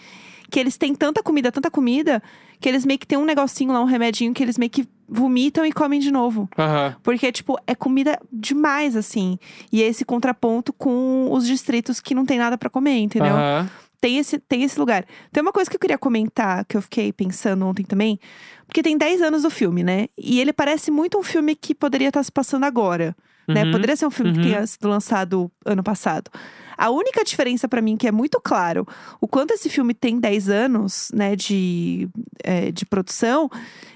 que 0.50 0.58
eles 0.58 0.78
têm 0.78 0.94
tanta 0.94 1.22
comida, 1.22 1.52
tanta 1.52 1.70
comida, 1.70 2.22
que 2.58 2.66
eles 2.68 2.86
meio 2.86 2.98
que 2.98 3.06
têm 3.06 3.18
um 3.18 3.24
negocinho 3.26 3.70
lá, 3.70 3.82
um 3.82 3.84
remedinho 3.84 4.32
que 4.32 4.42
eles 4.42 4.56
meio 4.56 4.70
que 4.70 4.88
vomitam 5.06 5.64
e 5.66 5.72
comem 5.72 6.00
de 6.00 6.10
novo. 6.10 6.48
Aham. 6.58 6.96
Porque, 7.02 7.30
tipo, 7.30 7.58
é 7.66 7.74
comida 7.74 8.18
demais, 8.32 8.96
assim. 8.96 9.38
E 9.70 9.82
é 9.82 9.86
esse 9.86 10.06
contraponto 10.06 10.72
com 10.72 11.28
os 11.30 11.46
distritos 11.46 12.00
que 12.00 12.14
não 12.14 12.24
tem 12.24 12.38
nada 12.38 12.56
pra 12.56 12.70
comer, 12.70 12.96
entendeu? 12.98 13.34
Aham. 13.34 13.70
Tem 14.00 14.18
esse, 14.18 14.38
tem 14.38 14.62
esse 14.62 14.78
lugar. 14.78 15.04
Tem 15.32 15.42
uma 15.42 15.52
coisa 15.52 15.68
que 15.68 15.76
eu 15.76 15.80
queria 15.80 15.98
comentar, 15.98 16.64
que 16.64 16.76
eu 16.76 16.82
fiquei 16.82 17.12
pensando 17.12 17.66
ontem 17.66 17.84
também, 17.84 18.18
porque 18.66 18.82
tem 18.82 18.96
10 18.96 19.22
anos 19.22 19.42
do 19.42 19.50
filme, 19.50 19.82
né? 19.82 20.08
E 20.16 20.40
ele 20.40 20.52
parece 20.52 20.90
muito 20.90 21.18
um 21.18 21.22
filme 21.22 21.54
que 21.54 21.74
poderia 21.74 22.08
estar 22.08 22.22
se 22.22 22.30
passando 22.32 22.64
agora, 22.64 23.16
né? 23.48 23.64
Uhum. 23.64 23.72
Poderia 23.72 23.96
ser 23.96 24.06
um 24.06 24.10
filme 24.10 24.32
que 24.32 24.38
Uhum. 24.38 24.44
tenha 24.44 24.66
sido 24.66 24.88
lançado 24.88 25.50
ano 25.64 25.82
passado. 25.82 26.30
A 26.76 26.90
única 26.90 27.24
diferença 27.24 27.66
pra 27.66 27.82
mim, 27.82 27.96
que 27.96 28.06
é 28.06 28.12
muito 28.12 28.40
claro, 28.40 28.86
o 29.20 29.26
quanto 29.26 29.52
esse 29.52 29.68
filme 29.68 29.92
tem 29.94 30.20
10 30.20 30.48
anos, 30.48 31.10
né, 31.12 31.34
de, 31.34 32.08
é, 32.44 32.70
de 32.70 32.86
produção, 32.86 33.50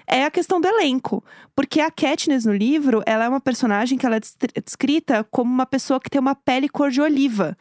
é 0.04 0.24
a 0.24 0.30
questão 0.32 0.60
do 0.60 0.66
elenco. 0.66 1.22
Porque 1.54 1.80
a 1.80 1.92
Katniss 1.92 2.44
no 2.44 2.52
livro, 2.52 3.00
ela 3.06 3.24
é 3.24 3.28
uma 3.28 3.40
personagem 3.40 3.96
que 3.96 4.04
ela 4.04 4.16
é 4.16 4.20
descrita 4.64 5.22
como 5.30 5.52
uma 5.52 5.64
pessoa 5.66 6.00
que 6.00 6.10
tem 6.10 6.20
uma 6.20 6.34
pele 6.34 6.68
cor 6.68 6.90
de 6.90 7.00
oliva. 7.00 7.56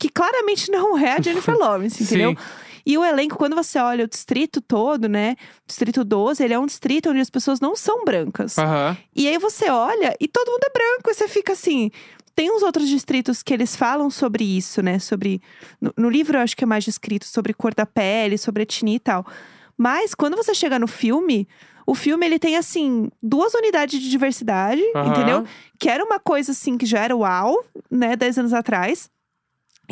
Que 0.00 0.08
claramente 0.08 0.70
não 0.70 0.98
é 0.98 1.12
a 1.12 1.20
Jennifer 1.20 1.54
Lawrence, 1.56 2.02
entendeu? 2.02 2.30
Sim. 2.30 2.36
E 2.86 2.96
o 2.96 3.04
elenco, 3.04 3.36
quando 3.36 3.54
você 3.54 3.78
olha 3.78 4.06
o 4.06 4.08
distrito 4.08 4.60
todo, 4.60 5.06
né? 5.08 5.36
Distrito 5.66 6.02
12, 6.02 6.42
ele 6.42 6.54
é 6.54 6.58
um 6.58 6.64
distrito 6.64 7.10
onde 7.10 7.20
as 7.20 7.28
pessoas 7.28 7.60
não 7.60 7.76
são 7.76 8.04
brancas. 8.04 8.58
Aham. 8.58 8.96
E 9.14 9.28
aí 9.28 9.36
você 9.38 9.68
olha 9.70 10.16
e 10.18 10.26
todo 10.26 10.50
mundo 10.50 10.64
é 10.64 10.72
branco. 10.72 11.10
E 11.10 11.14
você 11.14 11.28
fica 11.28 11.52
assim. 11.52 11.90
Tem 12.34 12.50
uns 12.50 12.62
outros 12.62 12.88
distritos 12.88 13.42
que 13.42 13.52
eles 13.52 13.76
falam 13.76 14.10
sobre 14.10 14.42
isso, 14.42 14.82
né? 14.82 14.98
Sobre. 14.98 15.42
No, 15.78 15.92
no 15.96 16.08
livro 16.08 16.38
eu 16.38 16.42
acho 16.42 16.56
que 16.56 16.64
é 16.64 16.66
mais 16.66 16.82
descrito 16.82 17.26
sobre 17.26 17.52
cor 17.52 17.74
da 17.74 17.84
pele, 17.84 18.38
sobre 18.38 18.62
etnia 18.62 18.96
e 18.96 19.00
tal. 19.00 19.26
Mas 19.76 20.14
quando 20.14 20.36
você 20.36 20.54
chega 20.54 20.78
no 20.78 20.86
filme, 20.86 21.46
o 21.86 21.94
filme 21.94 22.24
ele 22.24 22.38
tem 22.38 22.56
assim 22.56 23.10
duas 23.22 23.52
unidades 23.52 24.00
de 24.00 24.08
diversidade, 24.08 24.82
Aham. 24.94 25.10
entendeu? 25.10 25.44
Que 25.78 25.90
era 25.90 26.04
uma 26.04 26.18
coisa 26.18 26.52
assim 26.52 26.78
que 26.78 26.86
já 26.86 27.00
era 27.00 27.16
uau, 27.16 27.62
né, 27.90 28.16
10 28.16 28.38
anos 28.38 28.52
atrás. 28.54 29.10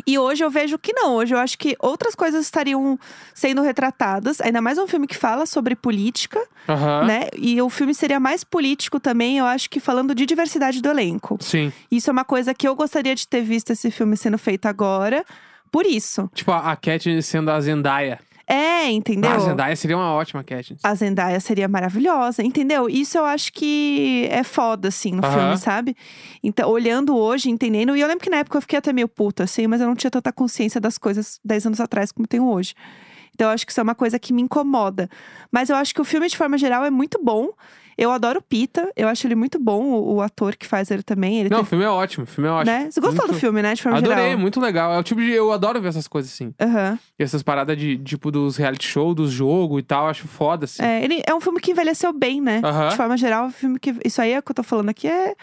E 0.05 0.17
hoje 0.17 0.43
eu 0.43 0.49
vejo 0.49 0.77
que 0.77 0.93
não. 0.93 1.15
Hoje 1.15 1.33
eu 1.33 1.39
acho 1.39 1.57
que 1.57 1.75
outras 1.79 2.15
coisas 2.15 2.45
estariam 2.45 2.99
sendo 3.33 3.61
retratadas. 3.61 4.41
Ainda 4.41 4.61
mais 4.61 4.77
um 4.77 4.87
filme 4.87 5.07
que 5.07 5.15
fala 5.15 5.45
sobre 5.45 5.75
política, 5.75 6.39
Aham. 6.67 7.05
né? 7.05 7.27
E 7.37 7.61
o 7.61 7.69
filme 7.69 7.93
seria 7.93 8.19
mais 8.19 8.43
político 8.43 8.99
também, 8.99 9.37
eu 9.37 9.45
acho 9.45 9.69
que 9.69 9.79
falando 9.79 10.13
de 10.15 10.25
diversidade 10.25 10.81
do 10.81 10.89
elenco. 10.89 11.37
Sim. 11.41 11.71
Isso 11.91 12.09
é 12.09 12.13
uma 12.13 12.25
coisa 12.25 12.53
que 12.53 12.67
eu 12.67 12.75
gostaria 12.75 13.15
de 13.15 13.27
ter 13.27 13.41
visto 13.41 13.71
esse 13.71 13.91
filme 13.91 14.15
sendo 14.17 14.37
feito 14.37 14.65
agora. 14.67 15.23
Por 15.71 15.85
isso. 15.85 16.29
Tipo, 16.33 16.51
a 16.51 16.71
a 16.71 16.75
Katniss 16.75 17.27
sendo 17.27 17.51
a 17.51 17.59
Zendaya. 17.61 18.19
É, 18.51 18.89
entendeu? 18.89 19.29
Ah, 19.29 19.35
a 19.35 19.39
Zendaya 19.39 19.75
seria 19.75 19.95
uma 19.95 20.11
ótima 20.11 20.43
Katniss. 20.43 20.83
A 20.83 20.95
Zendaya 20.95 21.39
seria 21.39 21.67
maravilhosa, 21.67 22.41
entendeu? 22.41 22.89
Isso 22.89 23.15
eu 23.15 23.23
acho 23.23 23.53
que 23.53 24.27
é 24.31 24.43
foda, 24.43 24.87
assim, 24.87 25.11
no 25.11 25.21
filme, 25.21 25.55
sabe? 25.55 25.95
Então, 26.41 26.67
olhando 26.67 27.15
hoje, 27.15 27.51
entendendo. 27.51 27.95
E 27.95 28.01
eu 28.01 28.07
lembro 28.07 28.23
que 28.23 28.29
na 28.29 28.37
época 28.37 28.57
eu 28.57 28.61
fiquei 28.61 28.79
até 28.79 28.91
meio 28.91 29.07
puta, 29.07 29.43
assim, 29.43 29.67
mas 29.67 29.81
eu 29.81 29.87
não 29.87 29.95
tinha 29.95 30.09
tanta 30.09 30.33
consciência 30.33 30.81
das 30.81 30.97
coisas 30.97 31.39
10 31.45 31.67
anos 31.67 31.79
atrás 31.79 32.11
como 32.11 32.27
tenho 32.27 32.49
hoje. 32.49 32.73
Então, 33.35 33.47
eu 33.49 33.53
acho 33.53 33.67
que 33.67 33.71
isso 33.71 33.79
é 33.79 33.83
uma 33.83 33.93
coisa 33.93 34.17
que 34.17 34.33
me 34.33 34.41
incomoda. 34.41 35.07
Mas 35.51 35.69
eu 35.69 35.75
acho 35.75 35.93
que 35.93 36.01
o 36.01 36.03
filme, 36.03 36.27
de 36.27 36.35
forma 36.35 36.57
geral, 36.57 36.83
é 36.83 36.89
muito 36.89 37.23
bom. 37.23 37.49
Eu 38.01 38.11
adoro 38.11 38.39
o 38.39 38.41
Pita, 38.41 38.89
eu 38.95 39.07
acho 39.07 39.27
ele 39.27 39.35
muito 39.35 39.59
bom, 39.59 39.83
o, 39.83 40.15
o 40.15 40.21
ator 40.21 40.55
que 40.55 40.65
faz 40.65 40.89
ele 40.89 41.03
também. 41.03 41.39
Ele 41.39 41.49
Não, 41.49 41.61
o 41.61 41.65
filme 41.65 41.83
é 41.83 41.89
ótimo, 41.89 42.23
o 42.23 42.27
filme 42.27 42.47
é 42.49 42.51
ótimo. 42.53 42.71
né? 42.77 42.89
Você 42.89 43.01
gostou 43.01 43.25
Muito- 43.25 43.33
do 43.35 43.39
filme, 43.39 43.61
né? 43.61 43.73
De 43.73 43.81
forma 43.83 43.97
Adorei, 43.97 44.23
geral. 44.23 44.39
muito 44.39 44.59
legal. 44.61 44.93
É 44.93 44.97
o 44.99 45.03
tipo 45.03 45.19
de. 45.21 45.31
Eu 45.31 45.51
adoro 45.51 45.81
ver 45.81 45.89
essas 45.89 46.07
coisas 46.07 46.31
assim. 46.31 46.53
Aham. 46.59 46.97
E 47.19 47.23
essas 47.23 47.43
paradas 47.43 47.77
de, 47.77 47.97
tipo, 47.97 48.31
dos 48.31 48.55
reality 48.55 48.87
show, 48.87 49.13
dos 49.13 49.31
jogos 49.31 49.79
e 49.79 49.83
tal, 49.83 50.07
acho 50.07 50.27
foda, 50.27 50.65
assim. 50.65 50.81
É, 50.81 51.03
ele 51.03 51.21
é 51.27 51.33
um 51.35 51.41
filme 51.41 51.59
que 51.59 51.71
envelheceu 51.71 52.13
bem, 52.13 52.39
né? 52.39 52.61
Aham. 52.63 52.89
De 52.89 52.95
forma 52.95 53.17
geral, 53.17 53.43
é 53.43 53.47
um 53.47 53.51
filme 53.51 53.77
que. 53.79 53.93
Isso 54.05 54.21
aí 54.21 54.31
é 54.31 54.39
o 54.39 54.41
que 54.43 54.51
eu 54.51 54.55
tô 54.55 54.63
falando 54.63 54.89
aqui 54.89 55.07
é 55.07 55.35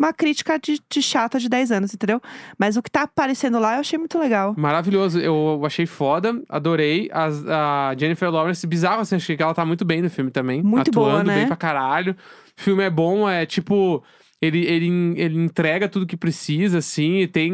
uma 0.00 0.12
crítica 0.14 0.58
de, 0.58 0.80
de 0.90 1.02
chata 1.02 1.38
de 1.38 1.46
10 1.48 1.70
anos, 1.70 1.92
entendeu? 1.94 2.20
Mas 2.58 2.76
o 2.76 2.82
que 2.82 2.90
tá 2.90 3.02
aparecendo 3.02 3.58
lá 3.60 3.74
eu 3.74 3.80
achei 3.80 3.98
muito 3.98 4.18
legal. 4.18 4.54
Maravilhoso, 4.56 5.20
eu 5.20 5.60
achei 5.64 5.84
foda, 5.84 6.42
adorei. 6.48 7.10
As- 7.12 7.46
a 7.46 7.94
Jennifer 7.98 8.30
Lawrence, 8.30 8.66
bizarro, 8.66 9.02
assim, 9.02 9.16
achei 9.16 9.36
que 9.36 9.42
ela 9.42 9.52
tá 9.54 9.64
muito 9.66 9.84
bem 9.84 10.00
no 10.00 10.08
filme 10.08 10.30
também. 10.30 10.62
Muito 10.62 10.90
boa, 10.90 11.10
atuando 11.10 11.28
né? 11.28 11.36
bem 11.40 11.46
pra 11.46 11.56
caralho. 11.56 12.16
O 12.58 12.62
filme 12.62 12.82
é 12.82 12.90
bom, 12.90 13.28
é 13.28 13.44
tipo. 13.44 14.02
Ele, 14.42 14.64
ele, 14.64 14.86
ele 15.20 15.36
entrega 15.38 15.86
tudo 15.86 16.06
que 16.06 16.16
precisa, 16.16 16.78
assim, 16.78 17.18
e 17.18 17.26
tem. 17.28 17.52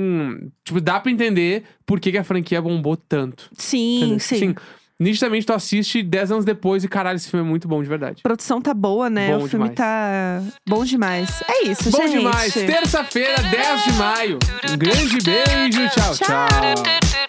Tipo, 0.63 0.81
dá 0.81 1.01
pra 1.01 1.11
entender 1.11 1.65
por 1.85 1.99
que, 1.99 2.13
que 2.13 2.19
a 2.19 2.23
franquia 2.23 2.63
bombou 2.63 2.97
tanto. 2.97 3.51
Sim, 3.55 3.97
Entendeu? 4.15 4.21
sim. 4.21 4.55
Nitidamente 4.99 5.45
tu 5.45 5.53
assiste 5.53 6.03
10 6.03 6.33
anos 6.33 6.45
depois 6.45 6.83
e 6.83 6.89
caralho, 6.89 7.17
esse 7.17 7.29
filme 7.29 7.45
é 7.47 7.49
muito 7.49 7.69
bom 7.69 7.83
de 7.83 7.89
verdade. 7.89 8.21
A 8.25 8.29
produção 8.29 8.63
tá 8.63 8.73
boa, 8.73 9.11
né? 9.11 9.29
Bom 9.29 9.45
o 9.45 9.49
filme 9.49 9.69
demais. 9.69 9.75
tá 9.77 10.43
bom 10.67 10.85
demais. 10.85 11.43
É 11.49 11.65
isso, 11.67 11.91
Bom 11.91 12.07
gente. 12.07 12.19
demais! 12.19 12.55
Terça-feira, 12.55 13.43
10 13.43 13.85
de 13.85 13.93
maio. 13.93 14.39
Um 14.71 14.77
grande 14.79 15.19
beijo, 15.23 15.89
tchau. 15.91 16.15
tchau. 16.15 16.47
Tchau. 16.47 17.26